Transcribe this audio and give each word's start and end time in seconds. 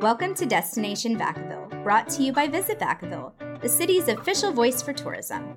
Welcome 0.00 0.34
to 0.34 0.44
Destination 0.44 1.18
Vacaville, 1.18 1.82
brought 1.82 2.06
to 2.10 2.22
you 2.22 2.30
by 2.30 2.48
Visit 2.48 2.78
Vacaville, 2.78 3.32
the 3.62 3.68
city's 3.68 4.08
official 4.08 4.52
voice 4.52 4.82
for 4.82 4.92
tourism. 4.92 5.56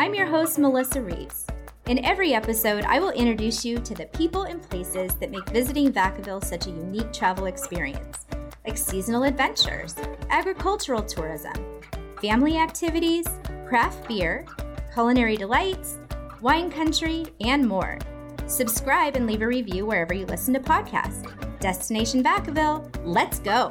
I'm 0.00 0.12
your 0.12 0.26
host, 0.26 0.58
Melyssa 0.58 1.06
Reeves. 1.06 1.46
In 1.86 2.04
every 2.04 2.34
episode, 2.34 2.84
I 2.84 2.98
will 2.98 3.10
introduce 3.10 3.64
you 3.64 3.78
to 3.78 3.94
the 3.94 4.06
people 4.06 4.42
and 4.42 4.60
places 4.60 5.14
that 5.14 5.30
make 5.30 5.48
visiting 5.50 5.92
Vacaville 5.92 6.44
such 6.44 6.66
a 6.66 6.70
unique 6.70 7.12
travel 7.12 7.46
experience, 7.46 8.26
like 8.66 8.76
seasonal 8.76 9.22
adventures, 9.22 9.94
agricultural 10.30 11.04
tourism, 11.04 11.54
family 12.20 12.58
activities, 12.58 13.26
craft 13.68 14.08
beer, 14.08 14.44
culinary 14.94 15.36
delights, 15.36 15.98
wine 16.40 16.72
country, 16.72 17.24
and 17.40 17.64
more. 17.64 18.00
Subscribe 18.46 19.14
and 19.14 19.28
leave 19.28 19.42
a 19.42 19.46
review 19.46 19.86
wherever 19.86 20.12
you 20.12 20.26
listen 20.26 20.54
to 20.54 20.60
podcasts. 20.60 21.45
Destination 21.66 22.22
Vacaville, 22.22 22.88
let's 23.04 23.40
go! 23.40 23.68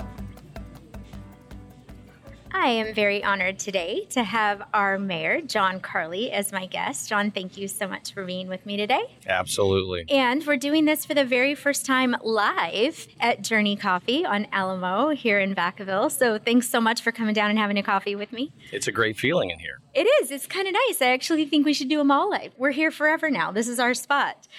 I 2.52 2.68
am 2.68 2.94
very 2.94 3.24
honored 3.24 3.58
today 3.58 4.06
to 4.10 4.22
have 4.22 4.64
our 4.74 5.00
mayor, 5.00 5.40
John 5.40 5.80
Carli, 5.80 6.30
as 6.30 6.52
my 6.52 6.66
guest. 6.66 7.08
John, 7.08 7.32
thank 7.32 7.56
you 7.56 7.70
so 7.70 7.88
much 7.88 8.14
for 8.14 8.26
being 8.26 8.50
with 8.50 8.66
me 8.66 8.76
today. 8.76 9.16
Absolutely. 9.28 10.04
And 10.10 10.46
we're 10.46 10.58
doing 10.58 10.84
this 10.84 11.06
for 11.06 11.14
the 11.14 11.24
very 11.24 11.56
first 11.56 11.86
time 11.86 12.18
live 12.22 13.08
at 13.22 13.42
Journey 13.42 13.78
Coffee 13.78 14.26
on 14.26 14.48
Alamo 14.52 15.12
here 15.12 15.40
in 15.40 15.56
Vacaville. 15.56 16.12
So 16.12 16.38
thanks 16.38 16.70
so 16.70 16.82
much 16.82 17.00
for 17.02 17.14
coming 17.14 17.34
down 17.34 17.50
and 17.50 17.58
having 17.58 17.78
a 17.78 17.84
coffee 17.84 18.16
with 18.16 18.34
me. 18.34 18.52
It's 18.74 18.90
a 18.90 18.92
great 18.92 19.18
feeling 19.18 19.52
in 19.52 19.60
here. 19.60 19.80
It 19.94 20.06
is. 20.22 20.32
It's 20.32 20.48
kind 20.48 20.68
of 20.68 20.74
nice. 20.74 21.02
I 21.02 21.14
actually 21.14 21.46
think 21.46 21.66
we 21.66 21.74
should 21.74 21.88
do 21.88 22.00
them 22.00 22.12
all 22.12 22.30
live. 22.30 22.52
We're 22.58 22.72
here 22.72 22.92
forever 22.92 23.30
now. 23.30 23.54
This 23.54 23.70
is 23.70 23.80
our 23.80 23.94
spot. 23.94 24.50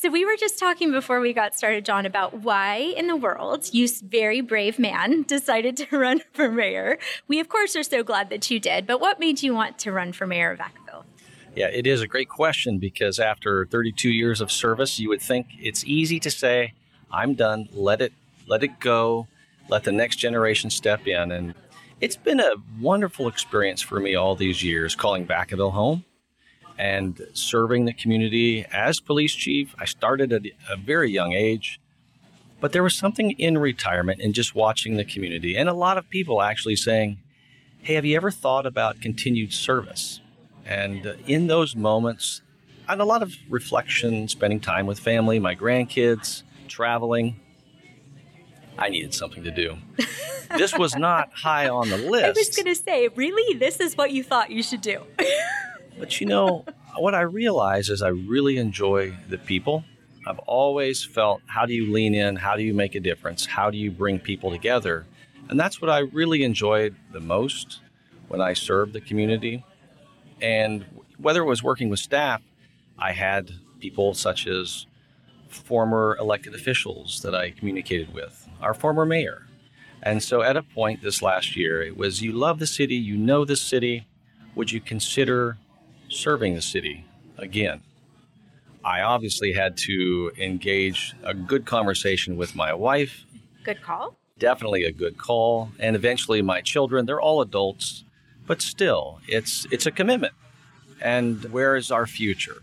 So 0.00 0.10
we 0.10 0.24
were 0.24 0.36
just 0.36 0.60
talking 0.60 0.92
before 0.92 1.18
we 1.18 1.32
got 1.32 1.56
started, 1.56 1.84
John, 1.84 2.06
about 2.06 2.42
why 2.42 2.76
in 2.76 3.08
the 3.08 3.16
world 3.16 3.68
you 3.72 3.88
very 4.04 4.40
brave 4.40 4.78
man 4.78 5.22
decided 5.26 5.76
to 5.78 5.86
run 5.98 6.20
for 6.32 6.52
mayor. 6.52 6.98
We 7.26 7.40
of 7.40 7.48
course 7.48 7.74
are 7.74 7.82
so 7.82 8.04
glad 8.04 8.30
that 8.30 8.48
you 8.48 8.60
did, 8.60 8.86
but 8.86 9.00
what 9.00 9.18
made 9.18 9.42
you 9.42 9.54
want 9.54 9.76
to 9.80 9.92
run 9.92 10.12
for 10.12 10.24
mayor 10.24 10.52
of 10.52 10.60
Vacaville? 10.60 11.04
Yeah, 11.56 11.66
it 11.66 11.84
is 11.84 12.00
a 12.00 12.06
great 12.06 12.28
question 12.28 12.78
because 12.78 13.18
after 13.18 13.66
32 13.66 14.10
years 14.10 14.40
of 14.40 14.52
service, 14.52 15.00
you 15.00 15.08
would 15.08 15.20
think 15.20 15.48
it's 15.58 15.84
easy 15.84 16.20
to 16.20 16.30
say, 16.30 16.74
"I'm 17.10 17.34
done. 17.34 17.68
Let 17.72 18.00
it 18.00 18.12
let 18.46 18.62
it 18.62 18.78
go. 18.78 19.26
Let 19.68 19.82
the 19.82 19.92
next 19.92 20.16
generation 20.16 20.70
step 20.70 21.08
in." 21.08 21.32
And 21.32 21.54
it's 22.00 22.16
been 22.16 22.38
a 22.38 22.52
wonderful 22.80 23.26
experience 23.26 23.82
for 23.82 23.98
me 23.98 24.14
all 24.14 24.36
these 24.36 24.62
years 24.62 24.94
calling 24.94 25.26
Vacaville 25.26 25.72
home 25.72 26.04
and 26.78 27.20
serving 27.32 27.84
the 27.84 27.92
community 27.92 28.64
as 28.72 29.00
police 29.00 29.34
chief. 29.34 29.74
I 29.78 29.84
started 29.84 30.32
at 30.32 30.42
a 30.70 30.76
very 30.76 31.10
young 31.10 31.32
age, 31.32 31.80
but 32.60 32.72
there 32.72 32.82
was 32.82 32.94
something 32.94 33.32
in 33.32 33.58
retirement 33.58 34.20
and 34.20 34.34
just 34.34 34.54
watching 34.54 34.96
the 34.96 35.04
community 35.04 35.56
and 35.56 35.68
a 35.68 35.74
lot 35.74 35.98
of 35.98 36.08
people 36.08 36.40
actually 36.40 36.76
saying, 36.76 37.18
Hey, 37.80 37.94
have 37.94 38.04
you 38.04 38.16
ever 38.16 38.30
thought 38.30 38.66
about 38.66 39.00
continued 39.00 39.52
service? 39.52 40.20
And 40.66 41.06
uh, 41.06 41.14
in 41.26 41.46
those 41.46 41.74
moments, 41.76 42.42
I 42.86 42.92
had 42.92 43.00
a 43.00 43.04
lot 43.04 43.22
of 43.22 43.34
reflection, 43.48 44.28
spending 44.28 44.60
time 44.60 44.86
with 44.86 44.98
family, 44.98 45.38
my 45.38 45.54
grandkids, 45.54 46.42
traveling. 46.68 47.40
I 48.78 48.88
needed 48.88 49.14
something 49.14 49.44
to 49.44 49.50
do. 49.50 49.76
this 50.56 50.76
was 50.76 50.96
not 50.96 51.32
high 51.32 51.68
on 51.68 51.88
the 51.88 51.96
list. 51.96 52.24
I 52.24 52.30
was 52.30 52.56
going 52.56 52.66
to 52.66 52.74
say, 52.74 53.08
really? 53.08 53.58
This 53.58 53.80
is 53.80 53.96
what 53.96 54.12
you 54.12 54.22
thought 54.22 54.50
you 54.50 54.62
should 54.62 54.80
do? 54.80 55.02
But 55.98 56.20
you 56.20 56.26
know, 56.26 56.64
what 56.96 57.14
I 57.14 57.22
realize 57.22 57.88
is 57.88 58.02
I 58.02 58.08
really 58.08 58.58
enjoy 58.58 59.16
the 59.28 59.38
people. 59.38 59.84
I've 60.26 60.38
always 60.40 61.04
felt 61.04 61.40
how 61.46 61.66
do 61.66 61.72
you 61.72 61.92
lean 61.92 62.14
in? 62.14 62.36
How 62.36 62.56
do 62.56 62.62
you 62.62 62.74
make 62.74 62.94
a 62.94 63.00
difference? 63.00 63.46
How 63.46 63.70
do 63.70 63.78
you 63.78 63.90
bring 63.90 64.18
people 64.18 64.50
together? 64.50 65.06
And 65.48 65.58
that's 65.58 65.80
what 65.80 65.90
I 65.90 66.00
really 66.00 66.42
enjoyed 66.42 66.94
the 67.12 67.20
most 67.20 67.80
when 68.28 68.40
I 68.40 68.52
served 68.52 68.92
the 68.92 69.00
community. 69.00 69.64
And 70.42 70.84
whether 71.16 71.40
it 71.40 71.46
was 71.46 71.62
working 71.62 71.88
with 71.88 72.00
staff, 72.00 72.42
I 72.98 73.12
had 73.12 73.50
people 73.80 74.14
such 74.14 74.46
as 74.46 74.86
former 75.48 76.16
elected 76.20 76.54
officials 76.54 77.22
that 77.22 77.34
I 77.34 77.50
communicated 77.50 78.12
with, 78.12 78.46
our 78.60 78.74
former 78.74 79.06
mayor. 79.06 79.46
And 80.02 80.22
so 80.22 80.42
at 80.42 80.56
a 80.56 80.62
point 80.62 81.02
this 81.02 81.22
last 81.22 81.56
year, 81.56 81.82
it 81.82 81.96
was 81.96 82.22
you 82.22 82.32
love 82.32 82.58
the 82.58 82.66
city, 82.66 82.94
you 82.94 83.16
know 83.16 83.44
the 83.44 83.56
city, 83.56 84.06
would 84.54 84.70
you 84.70 84.80
consider 84.80 85.56
serving 86.08 86.54
the 86.54 86.62
city 86.62 87.04
again. 87.36 87.82
I 88.84 89.02
obviously 89.02 89.52
had 89.52 89.76
to 89.78 90.32
engage 90.38 91.14
a 91.22 91.34
good 91.34 91.66
conversation 91.66 92.36
with 92.36 92.54
my 92.54 92.72
wife. 92.72 93.24
Good 93.64 93.82
call. 93.82 94.16
Definitely 94.38 94.84
a 94.84 94.92
good 94.92 95.18
call. 95.18 95.70
And 95.78 95.96
eventually 95.96 96.42
my 96.42 96.60
children, 96.60 97.06
they're 97.06 97.20
all 97.20 97.42
adults, 97.42 98.04
but 98.46 98.62
still, 98.62 99.20
it's 99.28 99.66
it's 99.70 99.84
a 99.84 99.90
commitment. 99.90 100.32
And 101.00 101.44
where 101.52 101.76
is 101.76 101.90
our 101.90 102.06
future? 102.06 102.62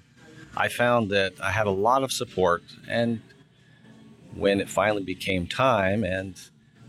I 0.57 0.69
found 0.69 1.11
that 1.11 1.33
I 1.41 1.51
had 1.51 1.67
a 1.67 1.71
lot 1.71 2.03
of 2.03 2.11
support 2.11 2.63
and 2.87 3.21
when 4.35 4.59
it 4.59 4.69
finally 4.69 5.03
became 5.03 5.47
time 5.47 6.03
and 6.03 6.39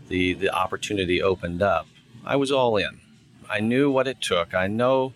the 0.07 0.33
the 0.33 0.49
opportunity 0.49 1.21
opened 1.21 1.61
up, 1.61 1.87
I 2.25 2.35
was 2.35 2.51
all 2.51 2.77
in. 2.77 2.99
I 3.49 3.59
knew 3.59 3.89
what 3.89 4.07
it 4.07 4.21
took. 4.21 4.53
I 4.53 4.67
know 4.67 5.13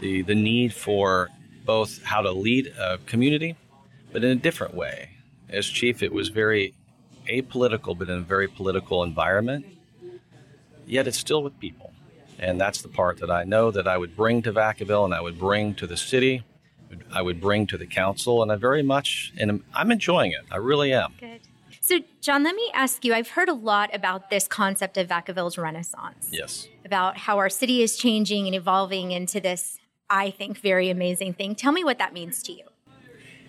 the, 0.00 0.22
the 0.22 0.34
need 0.34 0.74
for 0.74 1.28
both 1.64 2.02
how 2.02 2.22
to 2.22 2.30
lead 2.30 2.68
a 2.78 2.98
community, 3.06 3.56
but 4.12 4.22
in 4.24 4.30
a 4.30 4.36
different 4.36 4.74
way. 4.74 5.10
As 5.48 5.66
chief, 5.66 6.02
it 6.02 6.12
was 6.12 6.28
very 6.28 6.74
apolitical, 7.28 7.96
but 7.96 8.08
in 8.08 8.18
a 8.18 8.20
very 8.20 8.48
political 8.48 9.02
environment. 9.02 9.66
Yet 10.86 11.08
it's 11.08 11.18
still 11.18 11.42
with 11.42 11.58
people. 11.58 11.92
And 12.38 12.60
that's 12.60 12.82
the 12.82 12.88
part 12.88 13.18
that 13.20 13.30
I 13.30 13.44
know 13.44 13.70
that 13.70 13.88
I 13.88 13.96
would 13.96 14.14
bring 14.14 14.42
to 14.42 14.52
Vacaville 14.52 15.04
and 15.04 15.14
I 15.14 15.20
would 15.20 15.38
bring 15.38 15.74
to 15.76 15.86
the 15.86 15.96
city, 15.96 16.44
I 17.12 17.22
would 17.22 17.40
bring 17.40 17.66
to 17.68 17.78
the 17.78 17.86
council, 17.86 18.42
and 18.42 18.52
I 18.52 18.56
very 18.56 18.82
much, 18.82 19.32
and 19.38 19.62
I'm 19.74 19.90
enjoying 19.90 20.32
it. 20.32 20.42
I 20.50 20.58
really 20.58 20.92
am. 20.92 21.14
Good. 21.18 21.40
So, 21.80 22.00
John, 22.20 22.42
let 22.42 22.54
me 22.54 22.70
ask 22.74 23.04
you 23.04 23.14
I've 23.14 23.30
heard 23.30 23.48
a 23.48 23.54
lot 23.54 23.94
about 23.94 24.28
this 24.28 24.48
concept 24.48 24.96
of 24.96 25.08
Vacaville's 25.08 25.56
renaissance. 25.56 26.28
Yes. 26.30 26.68
About 26.84 27.16
how 27.16 27.38
our 27.38 27.48
city 27.48 27.82
is 27.82 27.96
changing 27.96 28.46
and 28.46 28.54
evolving 28.54 29.12
into 29.12 29.40
this 29.40 29.78
I 30.08 30.30
think, 30.30 30.58
very 30.58 30.88
amazing 30.88 31.34
thing. 31.34 31.54
Tell 31.54 31.72
me 31.72 31.84
what 31.84 31.98
that 31.98 32.12
means 32.12 32.42
to 32.44 32.52
you. 32.52 32.64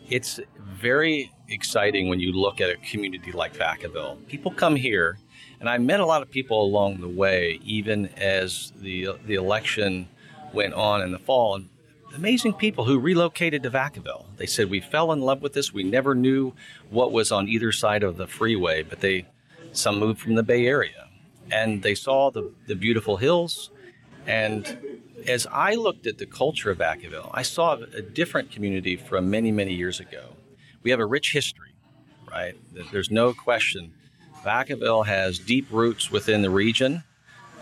It's 0.09 0.39
very 0.59 1.31
exciting 1.49 2.07
when 2.07 2.19
you 2.19 2.31
look 2.31 2.61
at 2.61 2.69
a 2.69 2.77
community 2.77 3.31
like 3.31 3.55
Vacaville. 3.55 4.25
People 4.27 4.51
come 4.51 4.75
here, 4.75 5.17
and 5.59 5.69
I 5.69 5.77
met 5.77 5.99
a 5.99 6.05
lot 6.05 6.21
of 6.21 6.31
people 6.31 6.61
along 6.63 7.01
the 7.01 7.07
way, 7.07 7.59
even 7.63 8.07
as 8.17 8.71
the 8.77 9.09
the 9.25 9.35
election 9.35 10.07
went 10.53 10.73
on 10.73 11.01
in 11.01 11.11
the 11.11 11.19
fall. 11.19 11.55
And 11.55 11.69
amazing 12.15 12.53
people 12.53 12.85
who 12.85 12.99
relocated 12.99 13.63
to 13.63 13.69
Vacaville. 13.69 14.25
They 14.37 14.45
said 14.45 14.69
we 14.69 14.79
fell 14.79 15.11
in 15.11 15.21
love 15.21 15.41
with 15.41 15.53
this. 15.53 15.73
We 15.73 15.83
never 15.83 16.15
knew 16.15 16.53
what 16.89 17.11
was 17.11 17.31
on 17.31 17.47
either 17.47 17.71
side 17.71 18.03
of 18.03 18.17
the 18.17 18.27
freeway, 18.27 18.83
but 18.83 19.01
they 19.01 19.25
some 19.73 19.99
moved 19.99 20.21
from 20.21 20.35
the 20.35 20.43
Bay 20.43 20.65
Area, 20.65 21.09
and 21.51 21.83
they 21.83 21.95
saw 21.95 22.31
the 22.31 22.51
the 22.65 22.75
beautiful 22.75 23.17
hills, 23.17 23.71
and 24.25 24.96
as 25.27 25.45
I 25.51 25.75
looked 25.75 26.07
at 26.07 26.17
the 26.17 26.25
culture 26.25 26.71
of 26.71 26.77
Vacaville, 26.77 27.29
I 27.33 27.41
saw 27.41 27.73
a 27.73 28.01
different 28.01 28.49
community 28.49 28.95
from 28.95 29.29
many, 29.29 29.51
many 29.51 29.73
years 29.73 29.99
ago. 29.99 30.29
We 30.83 30.91
have 30.91 31.01
a 31.01 31.05
rich 31.05 31.33
history, 31.33 31.73
right? 32.31 32.55
There's 32.91 33.11
no 33.11 33.33
question. 33.33 33.93
Vacaville 34.43 35.05
has 35.05 35.37
deep 35.37 35.67
roots 35.69 36.09
within 36.09 36.41
the 36.41 36.49
region, 36.49 37.03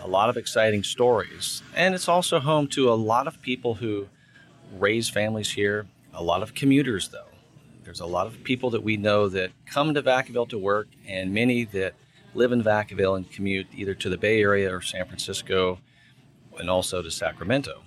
a 0.00 0.06
lot 0.06 0.30
of 0.30 0.36
exciting 0.36 0.84
stories, 0.84 1.62
and 1.74 1.94
it's 1.94 2.08
also 2.08 2.38
home 2.38 2.68
to 2.68 2.92
a 2.92 2.94
lot 2.94 3.26
of 3.26 3.42
people 3.42 3.74
who 3.74 4.06
raise 4.78 5.08
families 5.08 5.50
here, 5.50 5.86
a 6.14 6.22
lot 6.22 6.42
of 6.42 6.54
commuters, 6.54 7.08
though. 7.08 7.26
There's 7.82 8.00
a 8.00 8.06
lot 8.06 8.28
of 8.28 8.44
people 8.44 8.70
that 8.70 8.82
we 8.82 8.96
know 8.96 9.28
that 9.28 9.50
come 9.66 9.94
to 9.94 10.02
Vacaville 10.02 10.48
to 10.50 10.58
work, 10.58 10.86
and 11.08 11.34
many 11.34 11.64
that 11.64 11.94
live 12.34 12.52
in 12.52 12.62
Vacaville 12.62 13.16
and 13.16 13.28
commute 13.30 13.66
either 13.74 13.94
to 13.94 14.08
the 14.08 14.18
Bay 14.18 14.40
Area 14.40 14.72
or 14.72 14.82
San 14.82 15.06
Francisco 15.06 15.78
and 16.58 16.70
also 16.70 17.02
to 17.02 17.10
Sacramento. 17.10 17.82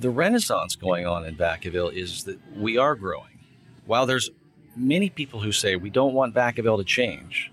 The 0.00 0.10
renaissance 0.10 0.76
going 0.76 1.06
on 1.06 1.24
in 1.24 1.36
Vacaville 1.36 1.92
is 1.92 2.24
that 2.24 2.38
we 2.54 2.76
are 2.76 2.94
growing. 2.94 3.38
While 3.86 4.06
there's 4.06 4.30
many 4.76 5.10
people 5.10 5.40
who 5.40 5.52
say 5.52 5.76
we 5.76 5.90
don't 5.90 6.14
want 6.14 6.34
Vacaville 6.34 6.78
to 6.78 6.84
change, 6.84 7.50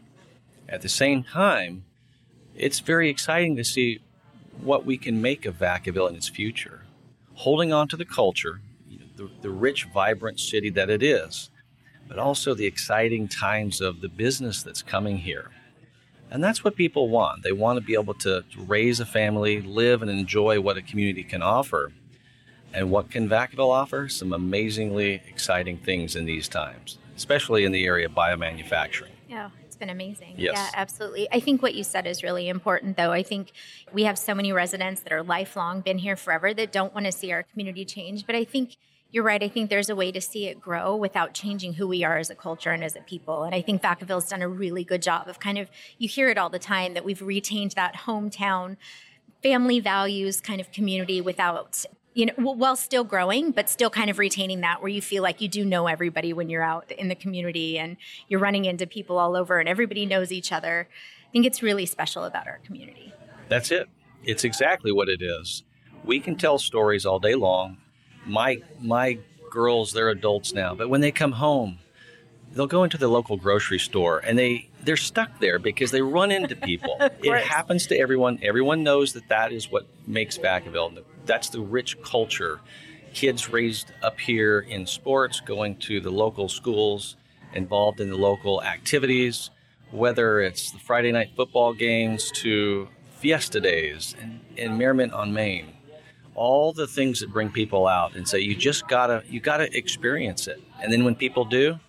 at 0.68 0.82
the 0.82 0.90
same 0.90 1.24
time, 1.24 1.86
it's 2.56 2.80
very 2.80 3.10
exciting 3.10 3.56
to 3.56 3.64
see 3.64 4.02
what 4.62 4.86
we 4.86 4.98
can 4.98 5.22
make 5.22 5.46
of 5.46 5.60
Vacaville 5.60 6.10
in 6.10 6.16
its 6.16 6.30
future. 6.30 6.84
Holding 7.36 7.74
on 7.74 7.88
to 7.90 7.98
the 7.98 8.06
culture, 8.06 8.62
the, 9.16 9.30
the 9.42 9.50
rich, 9.50 9.86
vibrant 9.94 10.40
city 10.40 10.70
that 10.72 10.90
it 10.90 11.04
is, 11.04 11.50
but 12.08 12.20
also 12.20 12.54
the 12.54 12.66
exciting 12.66 13.28
times 13.28 13.82
of 13.82 14.02
the 14.02 14.10
business 14.10 14.64
that's 14.64 14.82
coming 14.82 15.18
here. 15.18 15.52
And 16.32 16.44
that's 16.44 16.64
what 16.64 16.76
people 16.76 17.10
want. 17.10 17.44
They 17.44 17.52
want 17.52 17.80
to 17.80 17.86
be 17.86 17.94
able 17.94 18.16
to 18.16 18.44
raise 18.58 19.00
a 19.00 19.06
family, 19.06 19.62
live 19.62 20.02
and 20.02 20.12
enjoy 20.12 20.60
what 20.60 20.78
a 20.78 20.82
community 20.82 21.24
can 21.24 21.42
offer. 21.42 21.92
And 22.74 22.92
what 22.92 23.10
can 23.10 23.30
Vacaville 23.30 23.72
offer? 23.72 24.10
Some 24.10 24.34
amazingly 24.34 25.22
exciting 25.30 25.78
things 25.78 26.16
in 26.16 26.26
these 26.26 26.50
times, 26.50 26.98
especially 27.16 27.64
in 27.64 27.72
the 27.72 27.86
area 27.86 28.08
of 28.08 28.12
biomanufacturing. 28.12 29.12
Yeah, 29.30 29.50
it's 29.66 29.78
been 29.78 29.90
amazing. 29.90 30.34
Yes. 30.38 30.56
Yeah, 30.56 30.70
absolutely. 30.74 31.30
I 31.32 31.40
think 31.40 31.62
what 31.62 31.74
you 31.74 31.86
said 31.86 32.06
is 32.06 32.22
really 32.22 32.50
important, 32.50 32.98
though. 32.98 33.12
I 33.12 33.24
think 33.24 33.54
we 33.94 34.04
have 34.04 34.18
so 34.18 34.36
many 34.36 34.52
residents 34.52 35.02
that 35.02 35.14
are 35.14 35.24
lifelong, 35.24 35.82
been 35.82 36.00
here 36.00 36.18
forever, 36.18 36.54
that 36.54 36.74
don't 36.74 36.94
want 36.94 37.06
to 37.06 37.14
see 37.14 37.32
our 37.32 37.44
community 37.44 37.86
change. 37.86 38.26
But 38.26 38.36
I 38.36 38.44
think 38.44 38.76
you're 39.12 39.24
right. 39.24 39.42
I 39.42 39.48
think 39.48 39.70
there's 39.70 39.90
a 39.90 39.96
way 39.96 40.12
to 40.12 40.20
see 40.20 40.48
it 40.48 40.60
grow 40.60 40.96
without 40.96 41.34
changing 41.34 41.74
who 41.74 41.88
we 41.88 42.04
are 42.04 42.18
as 42.18 42.30
a 42.30 42.36
culture 42.36 42.72
and 42.72 42.84
as 42.84 42.96
a 42.96 43.02
people. 43.02 43.44
And 43.44 43.56
I 43.56 43.62
think 43.62 43.82
Vacaville's 43.82 44.28
done 44.28 44.42
a 44.42 44.50
really 44.50 44.84
good 44.84 45.02
job 45.02 45.28
of 45.28 45.40
kind 45.40 45.58
of, 45.58 45.70
you 45.98 46.10
hear 46.10 46.30
it 46.30 46.38
all 46.38 46.50
the 46.50 46.60
time 46.60 46.94
that 46.96 47.06
we've 47.06 47.22
retained 47.22 47.72
that 47.72 47.96
hometown 47.96 48.78
family 49.42 49.80
values 49.80 50.42
kind 50.42 50.60
of 50.60 50.72
community 50.72 51.22
without 51.22 51.86
you 52.16 52.26
know 52.26 52.34
while 52.38 52.76
still 52.76 53.04
growing 53.04 53.52
but 53.52 53.70
still 53.70 53.92
kind 53.92 54.10
of 54.10 54.18
retaining 54.18 54.62
that 54.62 54.82
where 54.82 54.90
you 54.90 55.02
feel 55.02 55.22
like 55.22 55.40
you 55.40 55.48
do 55.48 55.64
know 55.64 55.86
everybody 55.86 56.34
when 56.34 56.50
you're 56.50 56.64
out 56.64 56.92
in 56.94 57.10
the 57.10 57.16
community 57.16 57.78
and 57.78 57.96
you're 58.28 58.40
running 58.40 58.66
into 58.66 58.88
people 58.88 59.20
all 59.20 59.36
over 59.36 59.60
and 59.60 59.70
everybody 59.70 60.04
knows 60.04 60.32
each 60.32 60.52
other 60.52 60.88
i 61.28 61.32
think 61.32 61.46
it's 61.46 61.62
really 61.62 61.86
special 61.86 62.24
about 62.24 62.48
our 62.48 62.60
community 62.66 63.14
that's 63.50 63.70
it 63.70 63.88
it's 64.24 64.44
exactly 64.44 64.92
what 64.92 65.10
it 65.10 65.22
is 65.22 65.64
we 66.04 66.20
can 66.20 66.36
tell 66.36 66.58
stories 66.58 67.06
all 67.06 67.20
day 67.20 67.36
long 67.36 67.78
my 68.26 68.62
my 68.82 69.18
girls 69.50 69.94
they're 69.94 70.10
adults 70.10 70.54
now 70.54 70.76
but 70.76 70.90
when 70.90 71.02
they 71.02 71.12
come 71.12 71.34
home 71.34 71.80
they'll 72.56 72.68
go 72.68 72.84
into 72.84 72.98
the 72.98 73.08
local 73.08 73.38
grocery 73.38 73.80
store 73.80 74.20
and 74.20 74.38
they 74.40 74.70
they're 74.86 74.98
stuck 74.98 75.40
there 75.40 75.60
because 75.60 75.92
they 75.92 76.02
run 76.02 76.32
into 76.32 76.56
people. 76.72 76.98
it 77.00 77.44
happens 77.44 77.88
to 77.88 77.98
everyone. 77.98 78.40
Everyone 78.42 78.84
knows 78.84 79.14
that 79.14 79.28
that 79.30 79.52
is 79.52 79.72
what 79.72 79.86
makes 80.08 80.38
Vacaville. 80.38 81.04
That's 81.26 81.50
the 81.50 81.60
rich 81.60 82.02
culture. 82.02 82.62
Kids 83.14 83.50
raised 83.50 83.92
up 84.02 84.20
here 84.20 84.60
in 84.60 84.86
sports, 84.86 85.40
going 85.40 85.78
to 85.78 86.00
the 86.00 86.12
local 86.12 86.48
schools, 86.48 87.16
involved 87.54 88.00
in 88.00 88.10
the 88.10 88.18
local 88.18 88.64
activities, 88.64 89.50
whether 89.92 90.42
it's 90.42 90.72
the 90.72 90.80
Friday 90.80 91.12
night 91.12 91.32
football 91.36 91.74
games 91.74 92.32
to 92.32 92.88
fiesta 93.18 93.60
days 93.60 94.16
and, 94.22 94.42
and 94.58 94.78
Merriment 94.78 95.14
on 95.14 95.34
Main. 95.34 95.75
All 96.36 96.74
the 96.74 96.88
things 96.88 97.22
that 97.22 97.32
bring 97.32 97.50
people 97.50 97.88
out 97.88 98.16
and 98.16 98.28
say 98.28 98.40
you 98.40 98.56
just 98.56 98.88
gotta 98.88 99.24
you 99.28 99.40
gotta 99.40 99.76
experience 99.76 100.48
it. 100.48 100.62
And 100.82 100.92
then 100.92 101.04
when 101.06 101.16
people 101.16 101.46
do, 101.46 101.80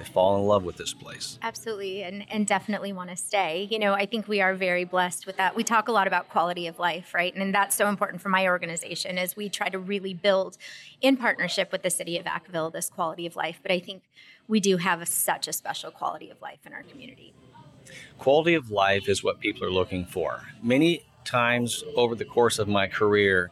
they 0.00 0.06
fall 0.06 0.38
in 0.38 0.46
love 0.46 0.64
with 0.64 0.78
this 0.78 0.94
place. 0.94 1.38
Absolutely, 1.42 2.02
and, 2.02 2.24
and 2.30 2.46
definitely 2.46 2.90
want 2.90 3.10
to 3.10 3.16
stay. 3.16 3.68
You 3.70 3.78
know, 3.78 3.92
I 3.92 4.06
think 4.06 4.28
we 4.28 4.40
are 4.40 4.54
very 4.54 4.84
blessed 4.84 5.26
with 5.26 5.36
that. 5.36 5.54
We 5.54 5.62
talk 5.62 5.88
a 5.88 5.92
lot 5.92 6.06
about 6.06 6.30
quality 6.30 6.66
of 6.66 6.78
life, 6.78 7.12
right? 7.12 7.32
And, 7.34 7.42
and 7.42 7.54
that's 7.54 7.76
so 7.76 7.86
important 7.86 8.22
for 8.22 8.30
my 8.30 8.48
organization 8.48 9.18
as 9.18 9.36
we 9.36 9.50
try 9.50 9.68
to 9.68 9.78
really 9.78 10.14
build 10.14 10.56
in 11.02 11.18
partnership 11.18 11.70
with 11.70 11.82
the 11.82 11.90
city 11.90 12.16
of 12.16 12.24
Vacaville 12.24 12.72
this 12.72 12.88
quality 12.88 13.26
of 13.26 13.36
life. 13.36 13.60
But 13.62 13.72
I 13.72 13.78
think 13.78 14.02
we 14.48 14.58
do 14.58 14.78
have 14.78 15.02
a, 15.02 15.06
such 15.06 15.46
a 15.46 15.52
special 15.52 15.90
quality 15.90 16.30
of 16.30 16.40
life 16.40 16.60
in 16.64 16.72
our 16.72 16.82
community. 16.82 17.34
Quality 18.18 18.54
of 18.54 18.70
life 18.70 19.06
is 19.06 19.22
what 19.22 19.38
people 19.38 19.64
are 19.64 19.70
looking 19.70 20.06
for. 20.06 20.44
Many 20.62 21.04
times 21.24 21.84
over 21.94 22.14
the 22.14 22.24
course 22.24 22.58
of 22.58 22.68
my 22.68 22.86
career, 22.86 23.50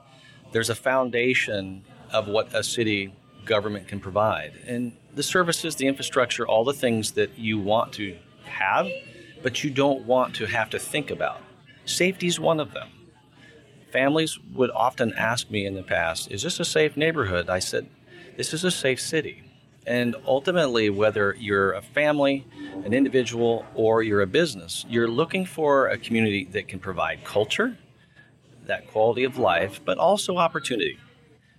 there's 0.53 0.71
a 0.71 0.75
foundation 0.75 1.85
of 2.13 2.29
what 2.29 2.55
a 2.55 2.63
city 2.63 3.15
government 3.45 3.89
can 3.89 4.01
provide. 4.01 4.53
And 4.67 4.97
the 5.15 5.23
services, 5.23 5.77
the 5.77 5.87
infrastructure, 5.87 6.47
all 6.47 6.65
the 6.65 6.73
things 6.73 7.13
that 7.13 7.39
you 7.39 7.59
want 7.59 7.93
to 7.95 8.17
have, 8.45 8.87
but 9.43 9.65
you 9.65 9.71
don't 9.71 10.05
want 10.05 10.35
to 10.37 10.47
have 10.47 10.71
to 10.71 10.79
think 10.79 11.11
about. 11.11 11.41
Safety 11.85 12.27
is 12.27 12.39
one 12.39 12.61
of 12.61 12.73
them. 12.73 12.89
Families 13.93 14.39
would 14.53 14.71
often 14.71 15.15
ask 15.15 15.51
me 15.51 15.65
in 15.65 15.75
the 15.75 15.83
past, 15.83 16.31
Is 16.31 16.43
this 16.43 16.61
a 16.61 16.65
safe 16.65 16.97
neighborhood? 16.97 17.49
I 17.49 17.59
said, 17.59 17.89
This 18.37 18.53
is 18.53 18.65
a 18.65 18.71
safe 18.71 19.01
city. 19.01 19.43
And 19.87 20.15
ultimately, 20.27 20.91
whether 20.91 21.35
you're 21.39 21.73
a 21.73 21.81
family, 21.81 22.47
an 22.85 22.93
individual, 22.93 23.65
or 23.75 24.03
you're 24.03 24.21
a 24.21 24.27
business, 24.27 24.85
you're 24.87 25.09
looking 25.09 25.47
for 25.47 25.89
a 25.89 25.97
community 25.97 26.45
that 26.53 26.69
can 26.69 26.79
provide 26.79 27.25
culture, 27.25 27.79
that 28.69 28.87
quality 28.87 29.25
of 29.25 29.39
life, 29.39 29.81
but 29.85 29.99
also 29.99 30.37
opportunity. 30.37 30.99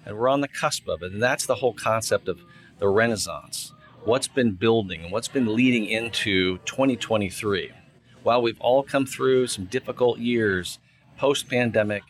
And 0.05 0.17
we're 0.17 0.29
on 0.29 0.41
the 0.41 0.47
cusp 0.47 0.87
of 0.87 1.03
it. 1.03 1.11
And 1.11 1.21
that's 1.21 1.45
the 1.45 1.55
whole 1.55 1.73
concept 1.73 2.29
of 2.29 2.39
the 2.77 2.87
Renaissance, 2.87 3.73
what's 4.05 4.29
been 4.29 4.53
building 4.53 5.03
and 5.03 5.11
what's 5.11 5.27
been 5.27 5.53
leading 5.53 5.85
into 5.85 6.57
2023. 6.59 7.71
While 8.23 8.41
we've 8.41 8.59
all 8.61 8.83
come 8.83 9.05
through 9.05 9.47
some 9.47 9.65
difficult 9.65 10.19
years 10.19 10.79
post 11.17 11.49
pandemic, 11.49 12.03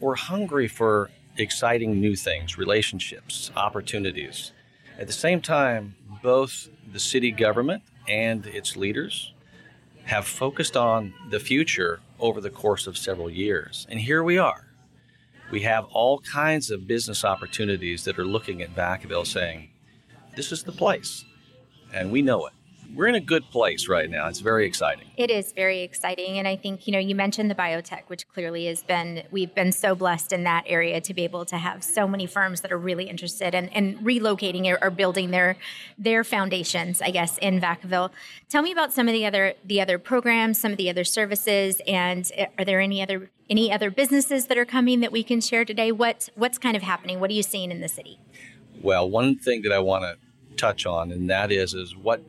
we're 0.00 0.14
hungry 0.14 0.68
for 0.68 1.10
exciting 1.36 2.00
new 2.00 2.16
things, 2.16 2.56
relationships, 2.56 3.50
opportunities. 3.54 4.52
At 4.98 5.06
the 5.06 5.12
same 5.12 5.40
time, 5.40 5.94
both 6.22 6.68
the 6.90 6.98
city 6.98 7.30
government 7.30 7.82
and 8.08 8.46
its 8.46 8.76
leaders 8.76 9.32
have 10.08 10.26
focused 10.26 10.76
on 10.76 11.14
the 11.30 11.38
future 11.38 12.00
over 12.18 12.40
the 12.40 12.50
course 12.50 12.86
of 12.86 12.98
several 12.98 13.30
years. 13.30 13.86
And 13.90 14.00
here 14.00 14.22
we 14.22 14.38
are 14.38 14.68
we 15.50 15.60
have 15.62 15.86
all 15.92 16.18
kinds 16.20 16.70
of 16.70 16.86
business 16.86 17.24
opportunities 17.24 18.04
that 18.04 18.18
are 18.18 18.24
looking 18.24 18.62
at 18.62 18.74
Vacaville 18.74 19.26
saying, 19.26 19.70
this 20.36 20.52
is 20.52 20.62
the 20.62 20.72
place. 20.72 21.24
And 21.92 22.12
we 22.12 22.22
know 22.22 22.46
it 22.46 22.52
we're 22.94 23.06
in 23.06 23.14
a 23.14 23.20
good 23.20 23.50
place 23.50 23.88
right 23.88 24.08
now. 24.10 24.28
It's 24.28 24.40
very 24.40 24.66
exciting. 24.66 25.10
It 25.16 25.30
is 25.30 25.52
very 25.52 25.80
exciting. 25.80 26.38
And 26.38 26.48
I 26.48 26.56
think, 26.56 26.86
you 26.86 26.92
know, 26.92 26.98
you 26.98 27.14
mentioned 27.14 27.50
the 27.50 27.54
biotech, 27.54 28.02
which 28.06 28.26
clearly 28.28 28.66
has 28.66 28.82
been, 28.82 29.24
we've 29.30 29.54
been 29.54 29.72
so 29.72 29.94
blessed 29.94 30.32
in 30.32 30.44
that 30.44 30.64
area 30.66 31.00
to 31.00 31.14
be 31.14 31.24
able 31.24 31.44
to 31.46 31.58
have 31.58 31.84
so 31.84 32.08
many 32.08 32.26
firms 32.26 32.62
that 32.62 32.72
are 32.72 32.78
really 32.78 33.04
interested 33.04 33.54
in, 33.54 33.68
in 33.68 33.98
relocating 33.98 34.66
or, 34.66 34.82
or 34.82 34.90
building 34.90 35.30
their 35.30 35.56
their 35.98 36.24
foundations, 36.24 37.02
I 37.02 37.10
guess, 37.10 37.38
in 37.38 37.60
Vacaville. 37.60 38.10
Tell 38.48 38.62
me 38.62 38.72
about 38.72 38.92
some 38.92 39.08
of 39.08 39.12
the 39.12 39.26
other 39.26 39.54
the 39.64 39.80
other 39.80 39.98
programs, 39.98 40.58
some 40.58 40.72
of 40.72 40.78
the 40.78 40.88
other 40.88 41.04
services, 41.04 41.80
and 41.86 42.30
eh, 42.34 42.46
are 42.58 42.64
there 42.64 42.80
any 42.80 43.02
other 43.02 43.30
any 43.50 43.72
other 43.72 43.90
businesses 43.90 44.46
that 44.46 44.56
are 44.56 44.64
coming 44.64 45.00
that 45.00 45.12
we 45.12 45.22
can 45.22 45.40
share 45.40 45.64
today? 45.64 45.92
What 45.92 46.28
what's 46.34 46.58
kind 46.58 46.76
of 46.76 46.82
happening? 46.82 47.20
What 47.20 47.30
are 47.30 47.34
you 47.34 47.42
seeing 47.42 47.70
in 47.70 47.80
the 47.80 47.88
city? 47.88 48.18
Well, 48.80 49.10
one 49.10 49.36
thing 49.36 49.62
that 49.62 49.72
I 49.72 49.80
want 49.80 50.04
to 50.04 50.16
touch 50.56 50.86
on, 50.86 51.10
and 51.12 51.28
that 51.30 51.50
is 51.52 51.74
is 51.74 51.96
what 51.96 52.22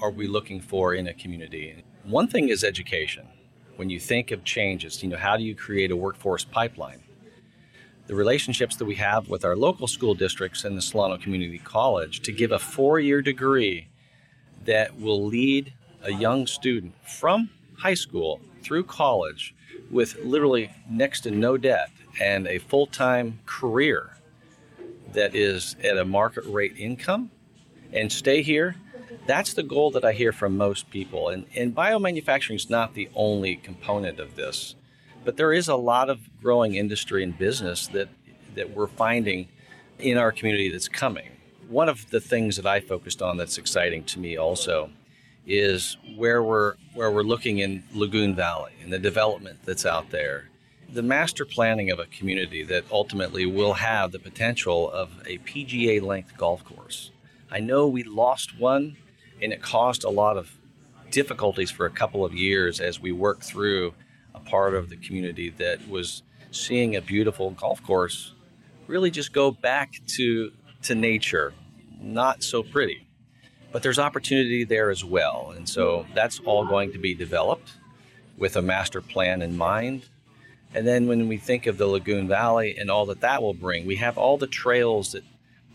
are 0.00 0.10
we 0.10 0.26
looking 0.26 0.60
for 0.60 0.94
in 0.94 1.06
a 1.06 1.14
community? 1.14 1.84
One 2.04 2.28
thing 2.28 2.48
is 2.48 2.64
education. 2.64 3.26
When 3.76 3.90
you 3.90 3.98
think 3.98 4.30
of 4.30 4.44
changes, 4.44 5.02
you 5.02 5.08
know, 5.08 5.16
how 5.16 5.36
do 5.36 5.42
you 5.42 5.54
create 5.54 5.90
a 5.90 5.96
workforce 5.96 6.44
pipeline? 6.44 7.02
The 8.06 8.14
relationships 8.14 8.76
that 8.76 8.84
we 8.84 8.96
have 8.96 9.28
with 9.28 9.44
our 9.44 9.56
local 9.56 9.86
school 9.86 10.14
districts 10.14 10.64
and 10.64 10.76
the 10.76 10.82
Solano 10.82 11.16
Community 11.16 11.58
College 11.58 12.20
to 12.20 12.32
give 12.32 12.52
a 12.52 12.58
four 12.58 13.00
year 13.00 13.22
degree 13.22 13.88
that 14.64 14.98
will 15.00 15.24
lead 15.24 15.72
a 16.02 16.12
young 16.12 16.46
student 16.46 16.94
from 17.06 17.50
high 17.78 17.94
school 17.94 18.40
through 18.62 18.84
college 18.84 19.54
with 19.90 20.16
literally 20.22 20.70
next 20.88 21.22
to 21.22 21.30
no 21.30 21.56
debt 21.56 21.90
and 22.20 22.46
a 22.46 22.58
full 22.58 22.86
time 22.86 23.38
career 23.46 24.10
that 25.12 25.34
is 25.34 25.76
at 25.82 25.96
a 25.96 26.04
market 26.04 26.44
rate 26.46 26.76
income 26.76 27.30
and 27.92 28.10
stay 28.12 28.42
here 28.42 28.76
that's 29.26 29.54
the 29.54 29.62
goal 29.62 29.90
that 29.92 30.04
I 30.04 30.12
hear 30.12 30.32
from 30.32 30.56
most 30.56 30.90
people. 30.90 31.28
And, 31.28 31.46
and 31.54 31.74
biomanufacturing 31.74 32.56
is 32.56 32.70
not 32.70 32.94
the 32.94 33.08
only 33.14 33.56
component 33.56 34.18
of 34.20 34.36
this, 34.36 34.74
but 35.24 35.36
there 35.36 35.52
is 35.52 35.68
a 35.68 35.76
lot 35.76 36.10
of 36.10 36.20
growing 36.40 36.74
industry 36.74 37.22
and 37.22 37.36
business 37.36 37.86
that, 37.88 38.08
that 38.54 38.70
we're 38.70 38.86
finding 38.86 39.48
in 39.98 40.18
our 40.18 40.32
community 40.32 40.68
that's 40.68 40.88
coming. 40.88 41.30
One 41.68 41.88
of 41.88 42.10
the 42.10 42.20
things 42.20 42.56
that 42.56 42.66
I 42.66 42.80
focused 42.80 43.22
on 43.22 43.36
that's 43.36 43.58
exciting 43.58 44.04
to 44.04 44.18
me 44.18 44.36
also 44.36 44.90
is 45.46 45.96
where 46.16 46.42
we're 46.42 46.74
where 46.94 47.10
we're 47.10 47.22
looking 47.22 47.58
in 47.58 47.82
Lagoon 47.92 48.34
Valley 48.34 48.72
and 48.82 48.92
the 48.92 48.98
development 48.98 49.58
that's 49.64 49.84
out 49.84 50.10
there. 50.10 50.48
The 50.90 51.02
master 51.02 51.44
planning 51.44 51.90
of 51.90 51.98
a 51.98 52.06
community 52.06 52.62
that 52.64 52.84
ultimately 52.90 53.46
will 53.46 53.74
have 53.74 54.12
the 54.12 54.18
potential 54.18 54.90
of 54.90 55.10
a 55.26 55.38
PGA 55.38 56.00
length 56.00 56.36
golf 56.36 56.64
course. 56.64 57.10
I 57.50 57.60
know 57.60 57.86
we 57.86 58.02
lost 58.04 58.58
one 58.58 58.96
and 59.44 59.52
it 59.52 59.62
caused 59.62 60.04
a 60.04 60.10
lot 60.10 60.36
of 60.36 60.58
difficulties 61.10 61.70
for 61.70 61.86
a 61.86 61.90
couple 61.90 62.24
of 62.24 62.34
years 62.34 62.80
as 62.80 63.00
we 63.00 63.12
worked 63.12 63.44
through 63.44 63.94
a 64.34 64.40
part 64.40 64.74
of 64.74 64.88
the 64.88 64.96
community 64.96 65.50
that 65.50 65.86
was 65.88 66.22
seeing 66.50 66.96
a 66.96 67.00
beautiful 67.00 67.50
golf 67.50 67.82
course 67.82 68.32
really 68.86 69.10
just 69.10 69.32
go 69.32 69.50
back 69.50 69.92
to 70.06 70.50
to 70.82 70.94
nature. 70.94 71.52
Not 72.00 72.42
so 72.42 72.62
pretty 72.62 73.04
but 73.74 73.82
there's 73.82 73.98
opportunity 73.98 74.62
there 74.62 74.88
as 74.88 75.04
well. 75.04 75.52
And 75.56 75.68
so 75.68 76.06
that's 76.14 76.38
all 76.44 76.64
going 76.64 76.92
to 76.92 76.98
be 76.98 77.12
developed 77.12 77.72
with 78.38 78.54
a 78.54 78.62
master 78.62 79.00
plan 79.00 79.42
in 79.42 79.56
mind. 79.56 80.04
And 80.72 80.86
then 80.86 81.08
when 81.08 81.26
we 81.26 81.38
think 81.38 81.66
of 81.66 81.76
the 81.76 81.88
lagoon 81.88 82.28
valley 82.28 82.76
and 82.78 82.88
all 82.88 83.04
that 83.06 83.20
that 83.22 83.42
will 83.42 83.52
bring 83.52 83.84
we 83.84 83.96
have 83.96 84.16
all 84.16 84.38
the 84.38 84.46
trails 84.46 85.10
that 85.10 85.24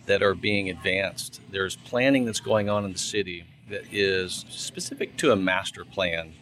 that 0.05 0.23
are 0.23 0.33
being 0.33 0.69
advanced. 0.69 1.41
There's 1.51 1.75
planning 1.75 2.23
that's 2.23 2.39
going 2.39 2.69
on 2.69 2.85
in 2.85 2.93
the 2.93 2.97
city 2.97 3.43
that 3.69 3.83
is 3.91 4.45
specific 4.49 5.17
to 5.17 5.31
a 5.31 5.35
master 5.35 5.85
plan 5.85 6.33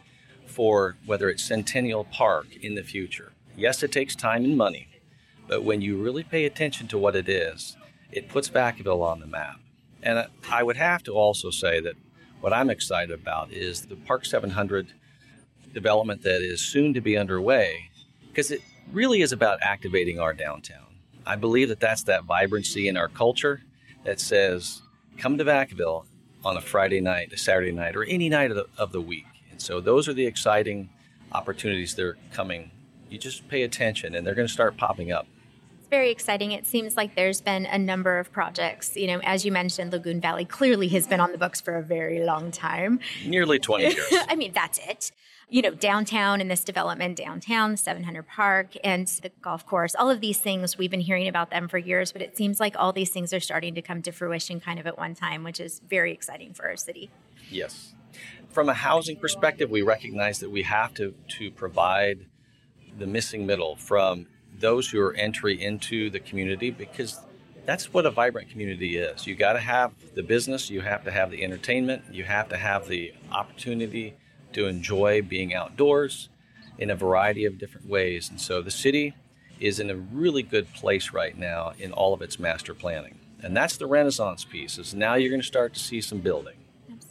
for 0.46 0.98
whether 1.05 1.29
it's 1.29 1.43
Centennial 1.43 2.03
Park 2.05 2.48
in 2.62 2.75
the 2.75 2.84
future. 2.84 3.34
Yes, 3.55 3.84
it 3.84 3.91
takes 3.91 4.15
time 4.15 4.43
and 4.43 4.57
money, 4.57 4.88
but 5.48 5.63
when 5.63 5.81
you 5.81 6.01
really 6.01 6.24
pay 6.24 6.46
attention 6.46 6.88
to 6.88 6.98
what 6.98 7.15
it 7.15 7.29
is, 7.29 7.77
it 8.12 8.29
puts 8.29 8.50
Vacaville 8.50 9.03
on 9.03 9.19
the 9.19 9.27
map. 9.27 9.60
And 10.01 10.27
I 10.50 10.63
would 10.63 10.77
have 10.77 11.03
to 11.03 11.13
also 11.13 11.50
say 11.50 11.79
that 11.81 11.96
what 12.41 12.53
I'm 12.53 12.69
excited 12.69 13.12
about 13.12 13.51
is 13.51 13.84
the 13.84 13.96
Park 13.96 14.25
700 14.25 14.93
development 15.74 16.22
that 16.24 16.41
is 16.41 16.62
soon 16.62 16.93
to 16.93 17.01
be 17.01 17.17
underway 17.17 17.89
because 18.27 18.51
it 18.51 18.62
really 18.91 19.22
is 19.22 19.31
about 19.31 19.60
activating 19.62 20.19
our 20.19 20.34
downtown. 20.34 20.96
I 21.25 21.36
believe 21.36 21.69
that 21.69 21.79
that's 21.79 22.03
that 22.03 22.24
vibrancy 22.24 22.88
in 22.88 22.96
our 22.96 23.10
culture 23.10 23.62
that 24.05 24.19
says, 24.19 24.81
come 25.17 25.38
to 25.38 25.43
Vacaville 25.43 26.05
on 26.48 26.56
a 26.56 26.62
Friday 26.62 27.01
night, 27.01 27.34
a 27.34 27.38
Saturday 27.38 27.74
night, 27.74 27.94
or 27.94 28.06
any 28.06 28.30
night 28.30 28.51
of 28.51 28.56
the, 28.56 28.68
of 28.77 28.94
the 28.94 29.01
week. 29.01 29.25
And 29.51 29.62
so 29.62 29.82
those 29.82 30.08
are 30.08 30.13
the 30.13 30.25
exciting 30.25 30.89
opportunities 31.34 31.96
that 31.96 32.06
are 32.06 32.18
coming. 32.32 32.72
You 33.10 33.18
just 33.18 33.50
pay 33.50 33.63
attention 33.63 34.16
and 34.16 34.25
they're 34.25 34.34
going 34.34 34.48
to 34.48 34.54
start 34.54 34.77
popping 34.77 35.12
up 35.12 35.27
very 35.89 36.12
exciting. 36.12 36.51
It 36.51 36.65
seems 36.65 36.98
like 36.98 37.15
there's 37.15 37.41
been 37.41 37.65
a 37.65 37.77
number 37.77 38.20
of 38.20 38.32
projects. 38.32 38.96
You 38.96 39.08
know, 39.08 39.20
as 39.24 39.46
you 39.46 39.51
mentioned, 39.51 39.91
Lagoon 39.91 40.20
Valley 40.20 40.46
clearly 40.46 40.88
has 40.89 41.08
been 41.08 41.20
on 41.20 41.32
the 41.32 41.38
books 41.38 41.62
for 41.62 41.75
a 41.75 41.84
very 41.84 42.24
long 42.24 42.51
time. 42.51 43.00
Nearly 43.25 43.60
20 43.60 43.84
years. 43.94 44.13
I 44.27 44.36
mean, 44.36 44.51
that's 44.53 44.79
it. 44.79 45.12
You 45.50 45.62
know, 45.62 45.72
downtown 45.72 46.41
and 46.41 46.51
this 46.51 46.65
development 46.65 47.15
downtown, 47.15 47.77
700 47.77 48.27
Park, 48.27 48.75
and 48.84 49.08
the 49.08 49.32
golf 49.41 49.65
course, 49.65 49.96
all 49.96 50.10
of 50.10 50.20
these 50.20 50.39
things, 50.39 50.77
we've 50.77 50.91
been 50.91 51.00
hearing 51.00 51.29
about 51.29 51.51
them 51.51 51.70
for 51.70 51.77
years, 51.77 52.12
but 52.12 52.22
it 52.22 52.36
seems 52.36 52.60
like 52.60 52.75
all 52.77 52.91
these 52.91 53.12
things 53.12 53.32
are 53.32 53.39
starting 53.39 53.74
to 53.75 53.82
come 53.82 54.01
to 54.01 54.12
fruition 54.12 54.60
kind 54.60 54.77
of 54.77 54.86
at 54.86 54.98
one 54.98 55.15
time, 55.15 55.46
which 55.46 55.62
is 55.62 55.82
very 55.88 56.12
exciting 56.12 56.53
for 56.53 56.67
our 56.67 56.75
city. 56.75 57.10
Yes. 57.50 57.94
From 58.50 58.67
a 58.67 58.74
housing 58.74 59.15
perspective, 59.15 59.70
we 59.70 59.84
recognize 59.84 60.39
that 60.39 60.51
we 60.51 60.63
have 60.63 60.94
to, 60.96 61.13
to 61.38 61.50
provide 61.51 62.25
the 62.98 63.08
missing 63.08 63.46
middle 63.46 63.77
from 63.77 64.27
those 64.59 64.89
who 64.89 64.99
are 65.01 65.13
entry 65.13 65.61
into 65.61 66.09
the 66.09 66.19
community 66.19 66.71
because 66.71 67.19
that's 67.65 67.93
what 67.93 68.05
a 68.05 68.11
vibrant 68.11 68.49
community 68.49 68.97
is. 68.97 69.27
You 69.27 69.35
got 69.35 69.53
to 69.53 69.59
have 69.59 69.91
the 70.15 70.23
business, 70.23 70.69
you 70.69 70.81
have 70.81 71.03
to 71.03 71.11
have 71.11 71.31
the 71.31 71.43
entertainment, 71.43 72.03
you 72.11 72.23
have 72.23 72.47
to 72.49 72.57
have 72.57 72.87
the 72.87 73.13
opportunity 73.31 74.15
to 74.53 74.67
enjoy 74.67 75.21
being 75.21 75.53
outdoors 75.53 76.29
in 76.77 76.89
a 76.89 76.95
variety 76.95 77.45
of 77.45 77.57
different 77.57 77.87
ways. 77.87 78.29
And 78.29 78.39
so 78.39 78.61
the 78.61 78.71
city 78.71 79.13
is 79.59 79.79
in 79.79 79.89
a 79.89 79.95
really 79.95 80.43
good 80.43 80.73
place 80.73 81.11
right 81.11 81.37
now 81.37 81.73
in 81.77 81.91
all 81.91 82.13
of 82.13 82.21
its 82.21 82.39
master 82.39 82.73
planning. 82.73 83.19
And 83.41 83.55
that's 83.55 83.77
the 83.77 83.85
renaissance 83.85 84.45
piece. 84.45 84.77
Is 84.77 84.93
now 84.93 85.15
you're 85.15 85.29
going 85.29 85.41
to 85.41 85.47
start 85.47 85.73
to 85.73 85.79
see 85.79 86.01
some 86.01 86.19
building. 86.19 86.55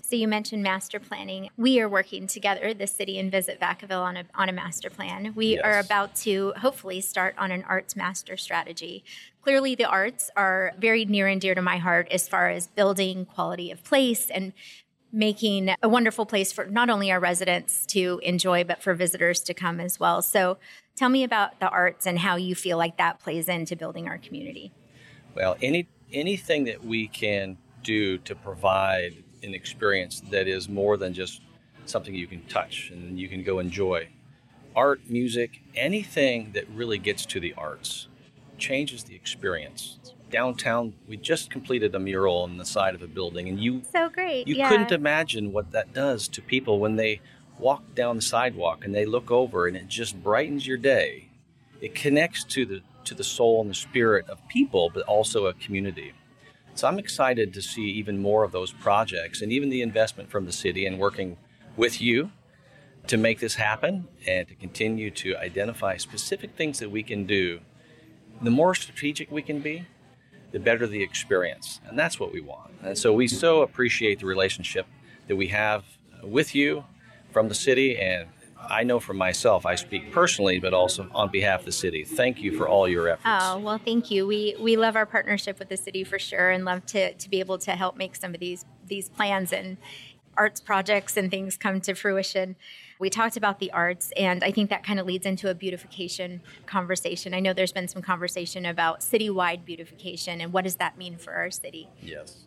So 0.08 0.14
you 0.14 0.28
mentioned 0.28 0.62
master 0.62 1.00
planning. 1.00 1.50
We 1.56 1.80
are 1.80 1.88
working 1.88 2.28
together, 2.28 2.72
the 2.72 2.86
city 2.86 3.18
and 3.18 3.28
Visit 3.28 3.58
Vacaville, 3.58 4.02
on 4.02 4.16
a, 4.16 4.24
on 4.36 4.48
a 4.48 4.52
master 4.52 4.88
plan. 4.88 5.32
We 5.34 5.54
yes. 5.54 5.62
are 5.64 5.80
about 5.80 6.14
to 6.18 6.52
hopefully 6.58 7.00
start 7.00 7.34
on 7.36 7.50
an 7.50 7.64
arts 7.68 7.96
master 7.96 8.36
strategy. 8.36 9.02
Clearly, 9.42 9.74
the 9.74 9.86
arts 9.86 10.30
are 10.36 10.74
very 10.78 11.04
near 11.06 11.26
and 11.26 11.40
dear 11.40 11.56
to 11.56 11.62
my 11.62 11.78
heart 11.78 12.06
as 12.12 12.28
far 12.28 12.50
as 12.50 12.68
building 12.68 13.24
quality 13.26 13.72
of 13.72 13.82
place 13.82 14.30
and 14.30 14.52
making 15.10 15.74
a 15.82 15.88
wonderful 15.88 16.24
place 16.24 16.52
for 16.52 16.66
not 16.66 16.88
only 16.88 17.10
our 17.10 17.18
residents 17.18 17.84
to 17.86 18.20
enjoy, 18.22 18.62
but 18.62 18.80
for 18.80 18.94
visitors 18.94 19.40
to 19.40 19.54
come 19.54 19.80
as 19.80 19.98
well. 19.98 20.22
So 20.22 20.58
tell 20.94 21.08
me 21.08 21.24
about 21.24 21.58
the 21.58 21.68
arts 21.68 22.06
and 22.06 22.20
how 22.20 22.36
you 22.36 22.54
feel 22.54 22.78
like 22.78 22.96
that 22.98 23.18
plays 23.18 23.48
into 23.48 23.74
building 23.74 24.06
our 24.06 24.18
community. 24.18 24.70
Well, 25.34 25.56
any 25.60 25.88
anything 26.12 26.62
that 26.66 26.84
we 26.84 27.08
can 27.08 27.58
do 27.82 28.18
to 28.18 28.36
provide 28.36 29.24
an 29.42 29.54
experience 29.54 30.22
that 30.30 30.48
is 30.48 30.68
more 30.68 30.96
than 30.96 31.12
just 31.12 31.40
something 31.84 32.14
you 32.14 32.26
can 32.26 32.42
touch 32.46 32.90
and 32.90 33.18
you 33.18 33.28
can 33.28 33.42
go 33.42 33.58
enjoy. 33.58 34.08
Art, 34.74 35.00
music, 35.08 35.62
anything 35.74 36.52
that 36.52 36.68
really 36.68 36.98
gets 36.98 37.24
to 37.26 37.40
the 37.40 37.54
arts 37.54 38.08
changes 38.58 39.04
the 39.04 39.14
experience. 39.14 39.98
Downtown, 40.30 40.94
we 41.06 41.16
just 41.16 41.50
completed 41.50 41.94
a 41.94 41.98
mural 41.98 42.42
on 42.42 42.56
the 42.58 42.64
side 42.64 42.94
of 42.94 43.02
a 43.02 43.06
building, 43.06 43.48
and 43.48 43.60
you 43.60 43.82
so 43.92 44.08
great. 44.08 44.48
You 44.48 44.56
yeah. 44.56 44.68
couldn't 44.68 44.90
imagine 44.90 45.52
what 45.52 45.70
that 45.70 45.94
does 45.94 46.26
to 46.28 46.42
people 46.42 46.80
when 46.80 46.96
they 46.96 47.20
walk 47.58 47.94
down 47.94 48.16
the 48.16 48.22
sidewalk 48.22 48.84
and 48.84 48.94
they 48.94 49.06
look 49.06 49.30
over, 49.30 49.66
and 49.66 49.76
it 49.76 49.88
just 49.88 50.20
brightens 50.22 50.66
your 50.66 50.78
day. 50.78 51.28
It 51.80 51.94
connects 51.94 52.42
to 52.44 52.66
the 52.66 52.82
to 53.04 53.14
the 53.14 53.24
soul 53.24 53.60
and 53.60 53.70
the 53.70 53.74
spirit 53.74 54.28
of 54.28 54.46
people, 54.48 54.90
but 54.92 55.04
also 55.04 55.46
a 55.46 55.54
community. 55.54 56.12
So 56.76 56.86
I'm 56.86 56.98
excited 56.98 57.54
to 57.54 57.62
see 57.62 57.88
even 57.92 58.20
more 58.20 58.44
of 58.44 58.52
those 58.52 58.70
projects 58.70 59.40
and 59.40 59.50
even 59.50 59.70
the 59.70 59.80
investment 59.80 60.30
from 60.30 60.44
the 60.44 60.52
city 60.52 60.84
and 60.84 60.98
working 60.98 61.38
with 61.74 62.02
you 62.02 62.30
to 63.06 63.16
make 63.16 63.40
this 63.40 63.54
happen 63.54 64.08
and 64.26 64.46
to 64.48 64.54
continue 64.54 65.10
to 65.12 65.34
identify 65.38 65.96
specific 65.96 66.54
things 66.54 66.78
that 66.80 66.90
we 66.90 67.02
can 67.02 67.24
do. 67.24 67.60
The 68.42 68.50
more 68.50 68.74
strategic 68.74 69.30
we 69.30 69.40
can 69.40 69.60
be, 69.60 69.86
the 70.52 70.58
better 70.58 70.86
the 70.86 71.02
experience. 71.02 71.80
And 71.88 71.98
that's 71.98 72.20
what 72.20 72.30
we 72.30 72.42
want. 72.42 72.74
And 72.82 72.98
so 72.98 73.10
we 73.10 73.26
so 73.26 73.62
appreciate 73.62 74.20
the 74.20 74.26
relationship 74.26 74.86
that 75.28 75.36
we 75.36 75.46
have 75.48 75.84
with 76.22 76.54
you 76.54 76.84
from 77.30 77.48
the 77.48 77.54
city 77.54 77.98
and 77.98 78.28
I 78.70 78.82
know 78.82 79.00
for 79.00 79.14
myself, 79.14 79.66
I 79.66 79.74
speak 79.74 80.12
personally, 80.12 80.58
but 80.58 80.74
also 80.74 81.08
on 81.14 81.30
behalf 81.30 81.60
of 81.60 81.66
the 81.66 81.72
city. 81.72 82.04
Thank 82.04 82.40
you 82.42 82.56
for 82.56 82.68
all 82.68 82.88
your 82.88 83.08
efforts. 83.08 83.26
Oh, 83.26 83.58
well, 83.58 83.78
thank 83.78 84.10
you. 84.10 84.26
We 84.26 84.56
we 84.58 84.76
love 84.76 84.96
our 84.96 85.06
partnership 85.06 85.58
with 85.58 85.68
the 85.68 85.76
city 85.76 86.04
for 86.04 86.18
sure 86.18 86.50
and 86.50 86.64
love 86.64 86.84
to, 86.86 87.14
to 87.14 87.30
be 87.30 87.40
able 87.40 87.58
to 87.58 87.72
help 87.72 87.96
make 87.96 88.16
some 88.16 88.34
of 88.34 88.40
these 88.40 88.64
these 88.86 89.08
plans 89.08 89.52
and 89.52 89.76
arts 90.36 90.60
projects 90.60 91.16
and 91.16 91.30
things 91.30 91.56
come 91.56 91.80
to 91.80 91.94
fruition. 91.94 92.56
We 92.98 93.10
talked 93.10 93.36
about 93.36 93.58
the 93.58 93.70
arts, 93.72 94.12
and 94.16 94.42
I 94.42 94.50
think 94.50 94.70
that 94.70 94.84
kind 94.84 94.98
of 94.98 95.06
leads 95.06 95.26
into 95.26 95.50
a 95.50 95.54
beautification 95.54 96.40
conversation. 96.66 97.34
I 97.34 97.40
know 97.40 97.52
there's 97.52 97.72
been 97.72 97.88
some 97.88 98.02
conversation 98.02 98.66
about 98.66 99.00
citywide 99.00 99.64
beautification 99.64 100.40
and 100.40 100.52
what 100.52 100.64
does 100.64 100.76
that 100.76 100.96
mean 100.96 101.16
for 101.16 101.32
our 101.32 101.50
city? 101.50 101.88
Yes. 102.02 102.44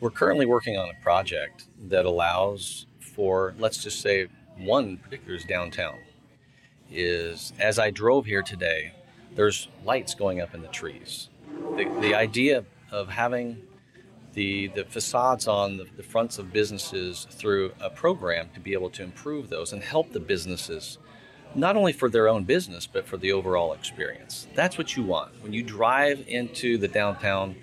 We're 0.00 0.10
currently 0.10 0.46
working 0.46 0.76
on 0.76 0.90
a 0.90 1.02
project 1.02 1.68
that 1.88 2.04
allows 2.04 2.86
for, 3.00 3.54
let's 3.58 3.82
just 3.82 4.00
say, 4.00 4.26
one 4.58 4.96
particular 4.98 5.34
is 5.36 5.44
downtown. 5.44 5.98
Is 6.90 7.52
as 7.58 7.78
I 7.78 7.90
drove 7.90 8.26
here 8.26 8.42
today, 8.42 8.92
there's 9.34 9.68
lights 9.84 10.14
going 10.14 10.40
up 10.40 10.54
in 10.54 10.62
the 10.62 10.68
trees. 10.68 11.28
The, 11.76 11.84
the 12.00 12.14
idea 12.14 12.64
of 12.90 13.08
having 13.08 13.62
the, 14.34 14.68
the 14.68 14.84
facades 14.84 15.48
on 15.48 15.78
the, 15.78 15.86
the 15.96 16.02
fronts 16.02 16.38
of 16.38 16.52
businesses 16.52 17.26
through 17.30 17.72
a 17.80 17.90
program 17.90 18.50
to 18.54 18.60
be 18.60 18.74
able 18.74 18.90
to 18.90 19.02
improve 19.02 19.48
those 19.48 19.72
and 19.72 19.82
help 19.82 20.12
the 20.12 20.20
businesses 20.20 20.98
not 21.54 21.74
only 21.74 21.92
for 21.92 22.10
their 22.10 22.28
own 22.28 22.44
business 22.44 22.86
but 22.86 23.06
for 23.06 23.16
the 23.16 23.32
overall 23.32 23.72
experience. 23.72 24.46
That's 24.54 24.76
what 24.76 24.96
you 24.96 25.04
want. 25.04 25.42
When 25.42 25.52
you 25.52 25.62
drive 25.62 26.24
into 26.28 26.76
the 26.76 26.88
downtown, 26.88 27.56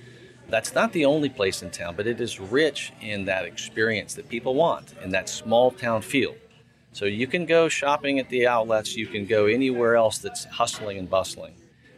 that's 0.49 0.73
not 0.73 0.93
the 0.93 1.05
only 1.05 1.29
place 1.29 1.61
in 1.61 1.69
town, 1.69 1.95
but 1.95 2.07
it 2.07 2.19
is 2.19 2.39
rich 2.39 2.91
in 3.01 3.25
that 3.25 3.45
experience 3.45 4.15
that 4.15 4.29
people 4.29 4.55
want 4.55 4.93
in 5.03 5.11
that 5.11 5.29
small 5.29 5.71
town 5.71 6.01
feel. 6.01 6.35
So 6.93 7.05
you 7.05 7.27
can 7.27 7.45
go 7.45 7.67
shopping 7.67 8.19
at 8.19 8.29
the 8.29 8.47
outlets, 8.47 8.95
you 8.95 9.07
can 9.07 9.25
go 9.25 9.47
anywhere 9.47 9.95
else 9.95 10.19
that's 10.19 10.45
hustling 10.45 10.97
and 10.97 11.09
bustling. 11.09 11.55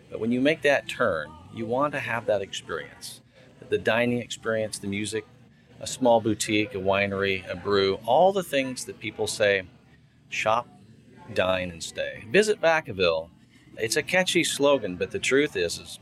But 0.09 0.19
when 0.19 0.31
you 0.31 0.39
make 0.39 0.61
that 0.61 0.87
turn, 0.87 1.29
you 1.53 1.65
want 1.65 1.93
to 1.93 1.99
have 1.99 2.25
that 2.25 2.41
experience 2.41 3.21
the 3.69 3.77
dining 3.79 4.19
experience, 4.19 4.77
the 4.77 4.87
music, 4.87 5.25
a 5.79 5.87
small 5.87 6.21
boutique, 6.21 6.75
a 6.75 6.77
winery, 6.77 7.49
a 7.49 7.55
brew, 7.55 7.99
all 8.05 8.31
the 8.31 8.43
things 8.43 8.85
that 8.85 8.99
people 8.99 9.27
say 9.27 9.63
shop, 10.29 10.67
dine, 11.33 11.71
and 11.71 11.81
stay. 11.81 12.23
Visit 12.29 12.61
Vacaville. 12.61 13.29
It's 13.77 13.95
a 13.95 14.03
catchy 14.03 14.43
slogan, 14.43 14.95
but 14.95 15.11
the 15.11 15.19
truth 15.19 15.55
is, 15.55 15.79
is 15.79 15.99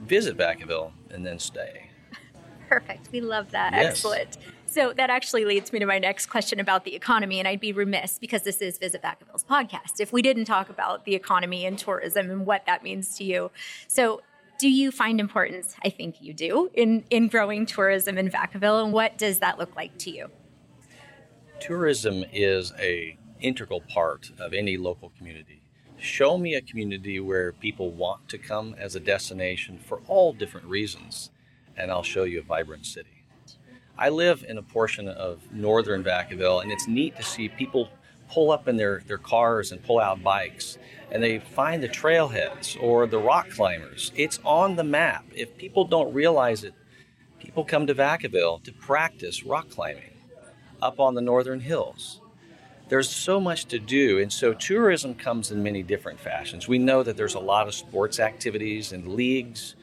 visit 0.00 0.36
Vacaville 0.36 0.92
and 1.10 1.26
then 1.26 1.38
stay. 1.38 1.90
Perfect. 2.68 3.10
We 3.10 3.20
love 3.20 3.50
that. 3.50 3.72
Yes. 3.72 3.86
Excellent. 3.86 4.36
So 4.68 4.92
that 4.92 5.08
actually 5.08 5.46
leads 5.46 5.72
me 5.72 5.78
to 5.78 5.86
my 5.86 5.98
next 5.98 6.26
question 6.26 6.60
about 6.60 6.84
the 6.84 6.94
economy. 6.94 7.38
And 7.38 7.48
I'd 7.48 7.58
be 7.58 7.72
remiss 7.72 8.18
because 8.18 8.42
this 8.42 8.58
is 8.58 8.76
Visit 8.76 9.02
Vacaville's 9.02 9.42
podcast 9.42 9.98
if 9.98 10.12
we 10.12 10.20
didn't 10.20 10.44
talk 10.44 10.68
about 10.68 11.06
the 11.06 11.14
economy 11.14 11.64
and 11.64 11.78
tourism 11.78 12.30
and 12.30 12.44
what 12.44 12.66
that 12.66 12.82
means 12.82 13.16
to 13.16 13.24
you. 13.24 13.50
So, 13.88 14.20
do 14.58 14.68
you 14.68 14.90
find 14.90 15.20
importance? 15.20 15.74
I 15.84 15.88
think 15.88 16.20
you 16.20 16.34
do 16.34 16.68
in, 16.74 17.04
in 17.10 17.28
growing 17.28 17.64
tourism 17.64 18.18
in 18.18 18.28
Vacaville. 18.28 18.82
And 18.82 18.92
what 18.92 19.16
does 19.16 19.38
that 19.38 19.56
look 19.56 19.74
like 19.76 19.96
to 19.98 20.10
you? 20.10 20.30
Tourism 21.60 22.24
is 22.32 22.72
a 22.78 23.16
integral 23.40 23.80
part 23.80 24.32
of 24.38 24.52
any 24.52 24.76
local 24.76 25.12
community. 25.16 25.62
Show 25.96 26.36
me 26.36 26.54
a 26.54 26.60
community 26.60 27.20
where 27.20 27.52
people 27.52 27.92
want 27.92 28.28
to 28.28 28.38
come 28.38 28.74
as 28.78 28.96
a 28.96 29.00
destination 29.00 29.78
for 29.78 30.00
all 30.08 30.32
different 30.32 30.66
reasons, 30.66 31.30
and 31.76 31.90
I'll 31.90 32.02
show 32.02 32.24
you 32.24 32.40
a 32.40 32.42
vibrant 32.42 32.84
city. 32.84 33.17
I 33.98 34.10
live 34.10 34.44
in 34.48 34.58
a 34.58 34.62
portion 34.62 35.08
of 35.08 35.40
northern 35.52 36.04
Vacaville, 36.04 36.62
and 36.62 36.70
it's 36.70 36.86
neat 36.86 37.16
to 37.16 37.22
see 37.22 37.48
people 37.48 37.90
pull 38.30 38.50
up 38.50 38.68
in 38.68 38.76
their, 38.76 39.02
their 39.06 39.18
cars 39.18 39.72
and 39.72 39.82
pull 39.82 39.98
out 39.98 40.22
bikes 40.22 40.78
and 41.10 41.22
they 41.22 41.38
find 41.38 41.82
the 41.82 41.88
trailheads 41.88 42.80
or 42.82 43.06
the 43.06 43.18
rock 43.18 43.50
climbers. 43.50 44.12
It's 44.14 44.38
on 44.44 44.76
the 44.76 44.84
map. 44.84 45.24
If 45.34 45.56
people 45.56 45.84
don't 45.84 46.12
realize 46.12 46.64
it, 46.64 46.74
people 47.38 47.64
come 47.64 47.86
to 47.86 47.94
Vacaville 47.94 48.62
to 48.64 48.72
practice 48.72 49.44
rock 49.44 49.70
climbing 49.70 50.16
up 50.82 51.00
on 51.00 51.14
the 51.14 51.20
northern 51.20 51.60
hills. 51.60 52.20
There's 52.88 53.10
so 53.10 53.38
much 53.38 53.66
to 53.66 53.78
do, 53.78 54.18
and 54.18 54.32
so 54.32 54.54
tourism 54.54 55.14
comes 55.14 55.50
in 55.50 55.62
many 55.62 55.82
different 55.82 56.20
fashions. 56.20 56.68
We 56.68 56.78
know 56.78 57.02
that 57.02 57.16
there's 57.16 57.34
a 57.34 57.40
lot 57.40 57.68
of 57.68 57.74
sports 57.74 58.18
activities 58.18 58.92
and 58.92 59.08
leagues. 59.08 59.74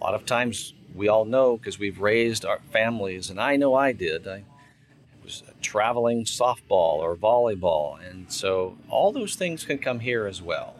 A 0.00 0.04
lot 0.04 0.14
of 0.14 0.26
times 0.26 0.74
we 0.94 1.08
all 1.08 1.24
know 1.24 1.56
because 1.56 1.78
we've 1.78 2.00
raised 2.00 2.44
our 2.44 2.60
families, 2.72 3.30
and 3.30 3.40
I 3.40 3.56
know 3.56 3.74
I 3.74 3.92
did. 3.92 4.26
I 4.26 4.44
was 5.22 5.42
traveling 5.60 6.24
softball 6.24 6.98
or 6.98 7.16
volleyball. 7.16 7.98
And 8.08 8.30
so 8.32 8.78
all 8.88 9.12
those 9.12 9.34
things 9.34 9.64
can 9.64 9.78
come 9.78 10.00
here 10.00 10.26
as 10.26 10.40
well. 10.40 10.76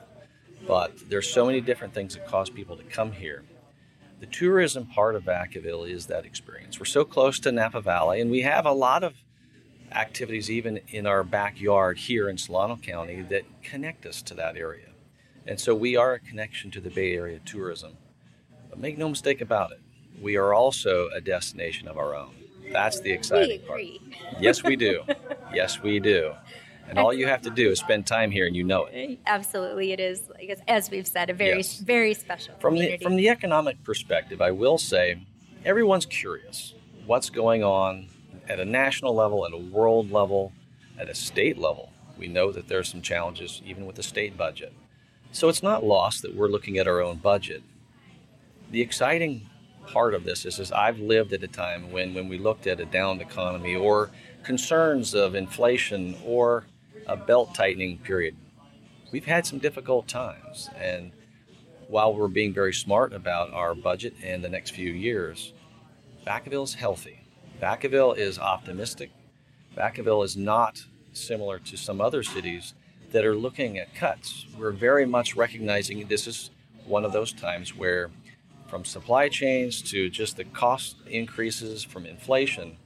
But 0.66 1.08
there's 1.08 1.28
so 1.28 1.46
many 1.46 1.60
different 1.60 1.94
things 1.94 2.14
that 2.14 2.26
cause 2.26 2.50
people 2.50 2.76
to 2.76 2.82
come 2.84 3.12
here. 3.12 3.44
The 4.20 4.26
tourism 4.26 4.86
part 4.86 5.14
of 5.14 5.24
Vacaville 5.24 5.88
is 5.88 6.06
that 6.06 6.24
experience. 6.24 6.78
We're 6.78 6.86
so 6.86 7.04
close 7.04 7.38
to 7.40 7.52
Napa 7.52 7.80
Valley, 7.80 8.20
and 8.20 8.30
we 8.30 8.42
have 8.42 8.64
a 8.64 8.72
lot 8.72 9.04
of 9.04 9.14
activities 9.92 10.50
even 10.50 10.80
in 10.88 11.06
our 11.06 11.22
backyard 11.22 11.98
here 11.98 12.28
in 12.28 12.38
Solano 12.38 12.76
County 12.76 13.22
that 13.22 13.42
connect 13.62 14.06
us 14.06 14.22
to 14.22 14.34
that 14.34 14.56
area. 14.56 14.88
And 15.46 15.60
so 15.60 15.74
we 15.74 15.96
are 15.96 16.14
a 16.14 16.18
connection 16.18 16.70
to 16.72 16.80
the 16.80 16.90
Bay 16.90 17.14
Area 17.14 17.40
tourism. 17.44 17.92
But 18.76 18.82
make 18.82 18.98
no 18.98 19.08
mistake 19.08 19.40
about 19.40 19.72
it, 19.72 19.80
we 20.20 20.36
are 20.36 20.52
also 20.52 21.08
a 21.14 21.20
destination 21.20 21.88
of 21.88 21.96
our 21.96 22.14
own. 22.14 22.34
That's 22.72 23.00
the 23.00 23.10
exciting 23.10 23.62
part. 23.62 23.80
yes, 24.38 24.62
we 24.62 24.76
do. 24.76 25.02
yes, 25.54 25.82
we 25.82 25.98
do. 25.98 26.34
And 26.88 26.98
all 26.98 27.12
you 27.12 27.26
have 27.26 27.40
to 27.42 27.50
do 27.50 27.70
is 27.70 27.80
spend 27.80 28.06
time 28.06 28.30
here, 28.30 28.46
and 28.46 28.54
you 28.54 28.62
know 28.62 28.84
it. 28.84 29.18
Absolutely, 29.26 29.92
it 29.92 29.98
is. 29.98 30.22
As 30.68 30.90
we've 30.90 31.06
said, 31.06 31.30
a 31.30 31.34
very, 31.34 31.56
yes. 31.56 31.78
very 31.78 32.12
special 32.12 32.54
from 32.60 32.74
community. 32.74 32.98
the 32.98 33.02
from 33.02 33.16
the 33.16 33.28
economic 33.30 33.82
perspective. 33.82 34.42
I 34.42 34.50
will 34.50 34.78
say, 34.78 35.22
everyone's 35.64 36.06
curious 36.06 36.74
what's 37.06 37.30
going 37.30 37.64
on 37.64 38.08
at 38.48 38.60
a 38.60 38.64
national 38.64 39.14
level, 39.14 39.46
at 39.46 39.52
a 39.52 39.58
world 39.58 40.12
level, 40.12 40.52
at 40.98 41.08
a 41.08 41.14
state 41.14 41.58
level. 41.58 41.92
We 42.18 42.28
know 42.28 42.52
that 42.52 42.68
there 42.68 42.78
are 42.78 42.84
some 42.84 43.02
challenges 43.02 43.62
even 43.64 43.86
with 43.86 43.96
the 43.96 44.02
state 44.02 44.36
budget. 44.36 44.72
So 45.32 45.48
it's 45.48 45.62
not 45.62 45.82
lost 45.82 46.22
that 46.22 46.36
we're 46.36 46.48
looking 46.48 46.78
at 46.78 46.86
our 46.86 47.00
own 47.00 47.16
budget. 47.16 47.62
The 48.70 48.80
exciting 48.80 49.48
part 49.86 50.12
of 50.12 50.24
this 50.24 50.44
is, 50.44 50.58
is 50.58 50.72
I've 50.72 50.98
lived 50.98 51.32
at 51.32 51.42
a 51.44 51.48
time 51.48 51.92
when, 51.92 52.14
when 52.14 52.28
we 52.28 52.38
looked 52.38 52.66
at 52.66 52.80
a 52.80 52.84
downed 52.84 53.20
economy 53.20 53.76
or 53.76 54.10
concerns 54.42 55.14
of 55.14 55.36
inflation 55.36 56.16
or 56.24 56.64
a 57.06 57.16
belt 57.16 57.54
tightening 57.54 57.98
period. 57.98 58.36
We've 59.12 59.24
had 59.24 59.46
some 59.46 59.60
difficult 59.60 60.08
times, 60.08 60.68
and 60.76 61.12
while 61.86 62.12
we're 62.12 62.26
being 62.26 62.52
very 62.52 62.74
smart 62.74 63.12
about 63.12 63.52
our 63.52 63.74
budget 63.74 64.14
in 64.20 64.42
the 64.42 64.48
next 64.48 64.70
few 64.70 64.90
years, 64.90 65.52
Vacaville 66.26 66.64
is 66.64 66.74
healthy. 66.74 67.20
Vacaville 67.62 68.16
is 68.16 68.36
optimistic. 68.36 69.12
Vacaville 69.76 70.24
is 70.24 70.36
not 70.36 70.84
similar 71.12 71.60
to 71.60 71.76
some 71.76 72.00
other 72.00 72.24
cities 72.24 72.74
that 73.12 73.24
are 73.24 73.36
looking 73.36 73.78
at 73.78 73.94
cuts. 73.94 74.46
We're 74.58 74.72
very 74.72 75.06
much 75.06 75.36
recognizing 75.36 76.04
this 76.08 76.26
is 76.26 76.50
one 76.84 77.04
of 77.04 77.12
those 77.12 77.32
times 77.32 77.76
where 77.76 78.10
from 78.68 78.84
supply 78.84 79.28
chains 79.28 79.80
to 79.82 80.08
just 80.10 80.36
the 80.36 80.44
cost 80.44 80.96
increases 81.06 81.84
from 81.84 82.06
inflation, 82.06 82.76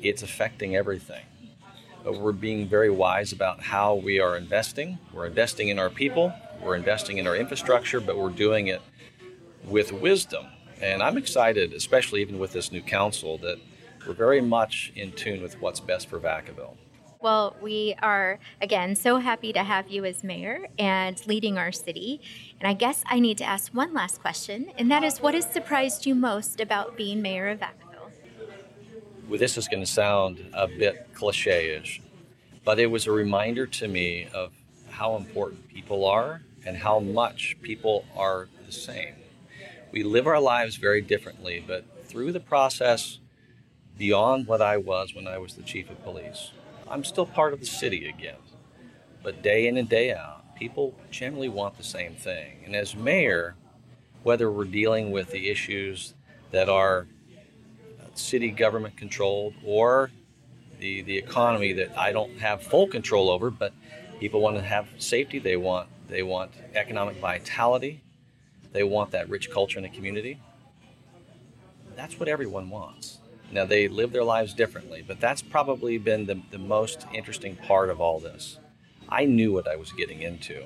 it's 0.00 0.22
affecting 0.22 0.76
everything. 0.76 1.24
But 2.04 2.20
we're 2.20 2.32
being 2.32 2.68
very 2.68 2.90
wise 2.90 3.32
about 3.32 3.62
how 3.62 3.94
we 3.94 4.20
are 4.20 4.36
investing. 4.36 4.98
We're 5.12 5.26
investing 5.26 5.68
in 5.68 5.78
our 5.78 5.90
people, 5.90 6.32
we're 6.62 6.76
investing 6.76 7.18
in 7.18 7.26
our 7.26 7.36
infrastructure, 7.36 8.00
but 8.00 8.16
we're 8.16 8.30
doing 8.30 8.68
it 8.68 8.80
with 9.64 9.92
wisdom. 9.92 10.46
And 10.80 11.02
I'm 11.02 11.16
excited, 11.16 11.72
especially 11.72 12.20
even 12.20 12.38
with 12.38 12.52
this 12.52 12.70
new 12.70 12.82
council, 12.82 13.38
that 13.38 13.58
we're 14.06 14.14
very 14.14 14.40
much 14.40 14.92
in 14.94 15.12
tune 15.12 15.42
with 15.42 15.60
what's 15.60 15.80
best 15.80 16.08
for 16.08 16.20
Vacaville. 16.20 16.76
Well, 17.26 17.56
we 17.60 17.96
are, 18.02 18.38
again, 18.62 18.94
so 18.94 19.16
happy 19.16 19.52
to 19.52 19.64
have 19.64 19.88
you 19.88 20.04
as 20.04 20.22
mayor 20.22 20.68
and 20.78 21.20
leading 21.26 21.58
our 21.58 21.72
city. 21.72 22.20
And 22.60 22.68
I 22.68 22.72
guess 22.72 23.02
I 23.04 23.18
need 23.18 23.36
to 23.38 23.44
ask 23.44 23.74
one 23.74 23.92
last 23.92 24.20
question, 24.20 24.70
and 24.78 24.88
that 24.92 25.02
is 25.02 25.20
what 25.20 25.34
has 25.34 25.44
surprised 25.44 26.06
you 26.06 26.14
most 26.14 26.60
about 26.60 26.96
being 26.96 27.20
mayor 27.20 27.48
of 27.48 27.58
Vacaville? 27.58 28.12
Well, 29.28 29.40
this 29.40 29.58
is 29.58 29.66
going 29.66 29.82
to 29.82 29.90
sound 29.90 30.50
a 30.52 30.68
bit 30.68 31.08
cliche 31.14 31.74
ish, 31.74 32.00
but 32.64 32.78
it 32.78 32.92
was 32.92 33.08
a 33.08 33.10
reminder 33.10 33.66
to 33.66 33.88
me 33.88 34.28
of 34.32 34.52
how 34.88 35.16
important 35.16 35.68
people 35.68 36.04
are 36.04 36.42
and 36.64 36.76
how 36.76 37.00
much 37.00 37.56
people 37.60 38.04
are 38.16 38.46
the 38.66 38.72
same. 38.72 39.16
We 39.90 40.04
live 40.04 40.28
our 40.28 40.40
lives 40.40 40.76
very 40.76 41.00
differently, 41.00 41.64
but 41.66 41.84
through 42.04 42.30
the 42.30 42.38
process, 42.38 43.18
beyond 43.98 44.46
what 44.46 44.62
I 44.62 44.76
was 44.76 45.12
when 45.12 45.26
I 45.26 45.38
was 45.38 45.54
the 45.54 45.64
chief 45.64 45.90
of 45.90 46.00
police, 46.04 46.52
I'm 46.88 47.04
still 47.04 47.26
part 47.26 47.52
of 47.52 47.60
the 47.60 47.66
city 47.66 48.08
again. 48.08 48.36
But 49.22 49.42
day 49.42 49.66
in 49.66 49.76
and 49.76 49.88
day 49.88 50.12
out, 50.12 50.54
people 50.54 50.94
generally 51.10 51.48
want 51.48 51.76
the 51.76 51.82
same 51.82 52.14
thing. 52.14 52.62
And 52.64 52.76
as 52.76 52.94
mayor, 52.94 53.56
whether 54.22 54.50
we're 54.50 54.64
dealing 54.64 55.10
with 55.10 55.30
the 55.30 55.50
issues 55.50 56.14
that 56.52 56.68
are 56.68 57.06
city 58.14 58.50
government 58.50 58.96
controlled 58.96 59.54
or 59.64 60.10
the, 60.78 61.02
the 61.02 61.16
economy 61.16 61.72
that 61.74 61.96
I 61.98 62.12
don't 62.12 62.38
have 62.38 62.62
full 62.62 62.86
control 62.86 63.30
over, 63.30 63.50
but 63.50 63.72
people 64.20 64.40
want 64.40 64.56
to 64.56 64.62
have 64.62 64.88
safety, 64.98 65.38
they 65.38 65.56
want 65.56 65.88
they 66.08 66.22
want 66.22 66.52
economic 66.74 67.16
vitality, 67.16 68.02
they 68.72 68.84
want 68.84 69.10
that 69.10 69.28
rich 69.28 69.50
culture 69.50 69.78
in 69.78 69.82
the 69.82 69.88
community. 69.88 70.40
That's 71.96 72.18
what 72.20 72.28
everyone 72.28 72.70
wants. 72.70 73.18
Now, 73.52 73.64
they 73.64 73.88
live 73.88 74.12
their 74.12 74.24
lives 74.24 74.54
differently, 74.54 75.04
but 75.06 75.20
that's 75.20 75.42
probably 75.42 75.98
been 75.98 76.26
the, 76.26 76.42
the 76.50 76.58
most 76.58 77.06
interesting 77.14 77.56
part 77.56 77.90
of 77.90 78.00
all 78.00 78.18
this. 78.18 78.58
I 79.08 79.24
knew 79.24 79.52
what 79.52 79.68
I 79.68 79.76
was 79.76 79.92
getting 79.92 80.22
into. 80.22 80.64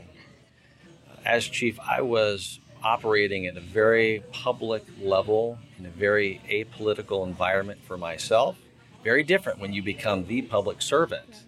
As 1.24 1.44
chief, 1.44 1.78
I 1.80 2.00
was 2.00 2.58
operating 2.82 3.46
at 3.46 3.56
a 3.56 3.60
very 3.60 4.22
public 4.32 4.82
level 5.00 5.58
in 5.78 5.84
a 5.84 5.90
very 5.90 6.40
apolitical 6.48 7.26
environment 7.26 7.80
for 7.84 7.98
myself. 7.98 8.56
Very 9.04 9.22
different 9.22 9.58
when 9.58 9.72
you 9.72 9.82
become 9.82 10.26
the 10.26 10.42
public 10.42 10.80
servant, 10.80 11.44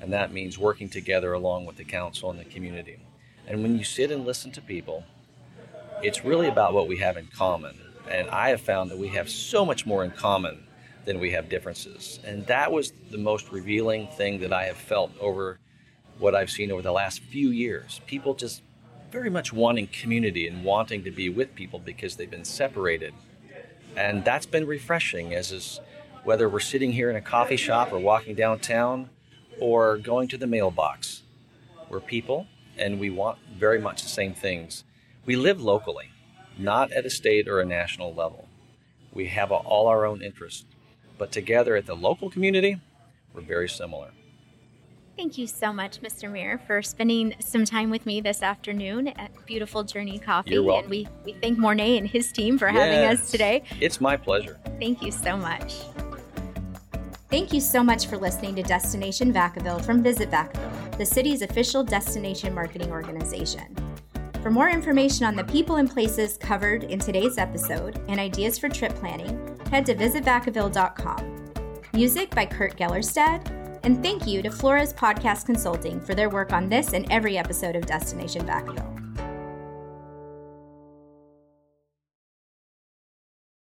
and 0.00 0.12
that 0.12 0.32
means 0.32 0.58
working 0.58 0.88
together 0.88 1.32
along 1.32 1.66
with 1.66 1.76
the 1.76 1.84
council 1.84 2.30
and 2.30 2.38
the 2.38 2.44
community. 2.44 3.00
And 3.46 3.62
when 3.62 3.76
you 3.76 3.84
sit 3.84 4.12
and 4.12 4.24
listen 4.24 4.52
to 4.52 4.60
people, 4.60 5.04
it's 6.02 6.24
really 6.24 6.46
about 6.46 6.74
what 6.74 6.86
we 6.86 6.98
have 6.98 7.16
in 7.16 7.26
common. 7.26 7.78
And 8.08 8.30
I 8.30 8.50
have 8.50 8.60
found 8.60 8.90
that 8.90 8.98
we 8.98 9.08
have 9.08 9.28
so 9.28 9.64
much 9.64 9.84
more 9.84 10.04
in 10.04 10.12
common 10.12 10.64
than 11.04 11.20
we 11.20 11.30
have 11.30 11.48
differences. 11.48 12.20
And 12.24 12.46
that 12.46 12.70
was 12.70 12.92
the 13.10 13.18
most 13.18 13.50
revealing 13.50 14.08
thing 14.08 14.40
that 14.40 14.52
I 14.52 14.64
have 14.64 14.76
felt 14.76 15.12
over 15.20 15.58
what 16.18 16.34
I've 16.34 16.50
seen 16.50 16.70
over 16.70 16.82
the 16.82 16.92
last 16.92 17.20
few 17.20 17.50
years. 17.50 18.00
People 18.06 18.34
just 18.34 18.62
very 19.10 19.30
much 19.30 19.52
wanting 19.52 19.86
community 19.86 20.46
and 20.46 20.64
wanting 20.64 21.04
to 21.04 21.10
be 21.10 21.28
with 21.28 21.54
people 21.54 21.78
because 21.78 22.16
they've 22.16 22.30
been 22.30 22.44
separated. 22.44 23.14
And 23.96 24.24
that's 24.24 24.46
been 24.46 24.66
refreshing 24.66 25.34
as 25.34 25.50
is 25.50 25.80
whether 26.24 26.48
we're 26.48 26.60
sitting 26.60 26.92
here 26.92 27.08
in 27.08 27.16
a 27.16 27.20
coffee 27.20 27.56
shop 27.56 27.92
or 27.92 27.98
walking 27.98 28.34
downtown 28.34 29.08
or 29.60 29.96
going 29.96 30.28
to 30.28 30.36
the 30.36 30.46
mailbox. 30.46 31.22
We're 31.88 32.00
people 32.00 32.46
and 32.76 33.00
we 33.00 33.10
want 33.10 33.38
very 33.56 33.80
much 33.80 34.02
the 34.02 34.08
same 34.08 34.34
things. 34.34 34.84
We 35.24 35.36
live 35.36 35.60
locally, 35.60 36.10
not 36.58 36.92
at 36.92 37.06
a 37.06 37.10
state 37.10 37.48
or 37.48 37.60
a 37.60 37.64
national 37.64 38.14
level. 38.14 38.46
We 39.12 39.28
have 39.28 39.50
all 39.50 39.86
our 39.86 40.04
own 40.04 40.22
interests 40.22 40.64
but 41.18 41.32
together 41.32 41.76
at 41.76 41.86
the 41.86 41.96
local 41.96 42.30
community, 42.30 42.80
we're 43.34 43.42
very 43.42 43.68
similar. 43.68 44.10
Thank 45.16 45.36
you 45.36 45.48
so 45.48 45.72
much, 45.72 46.00
Mr. 46.00 46.30
Mayor, 46.30 46.60
for 46.64 46.80
spending 46.80 47.34
some 47.40 47.64
time 47.64 47.90
with 47.90 48.06
me 48.06 48.20
this 48.20 48.40
afternoon 48.40 49.08
at 49.08 49.32
Beautiful 49.46 49.82
Journey 49.82 50.20
Coffee. 50.20 50.52
You're 50.52 50.62
welcome. 50.62 50.84
And 50.84 50.90
we, 50.90 51.08
we 51.24 51.32
thank 51.40 51.58
Mornay 51.58 51.98
and 51.98 52.06
his 52.06 52.30
team 52.30 52.56
for 52.56 52.70
yes. 52.70 52.76
having 52.76 53.18
us 53.18 53.28
today. 53.28 53.64
It's 53.80 54.00
my 54.00 54.16
pleasure. 54.16 54.60
Thank 54.78 55.02
you 55.02 55.10
so 55.10 55.36
much. 55.36 55.74
Thank 57.30 57.52
you 57.52 57.60
so 57.60 57.82
much 57.82 58.06
for 58.06 58.16
listening 58.16 58.54
to 58.54 58.62
Destination 58.62 59.32
Vacaville 59.32 59.84
from 59.84 60.04
Visit 60.04 60.30
Vacaville, 60.30 60.96
the 60.98 61.04
city's 61.04 61.42
official 61.42 61.82
destination 61.82 62.54
marketing 62.54 62.92
organization. 62.92 63.76
For 64.48 64.52
more 64.52 64.70
information 64.70 65.26
on 65.26 65.36
the 65.36 65.44
people 65.44 65.76
and 65.76 65.90
places 65.90 66.38
covered 66.38 66.84
in 66.84 66.98
today's 66.98 67.36
episode 67.36 68.00
and 68.08 68.18
ideas 68.18 68.58
for 68.58 68.70
trip 68.70 68.94
planning, 68.94 69.54
head 69.70 69.84
to 69.84 69.94
visitvacaville.com. 69.94 71.52
Music 71.92 72.30
by 72.30 72.46
Kurt 72.46 72.74
Gellerstad, 72.74 73.46
and 73.84 74.02
thank 74.02 74.26
you 74.26 74.40
to 74.40 74.50
Flores 74.50 74.94
Podcast 74.94 75.44
Consulting 75.44 76.00
for 76.00 76.14
their 76.14 76.30
work 76.30 76.54
on 76.54 76.70
this 76.70 76.94
and 76.94 77.04
every 77.12 77.36
episode 77.36 77.76
of 77.76 77.84
Destination 77.84 78.46
Vacaville. 78.46 79.07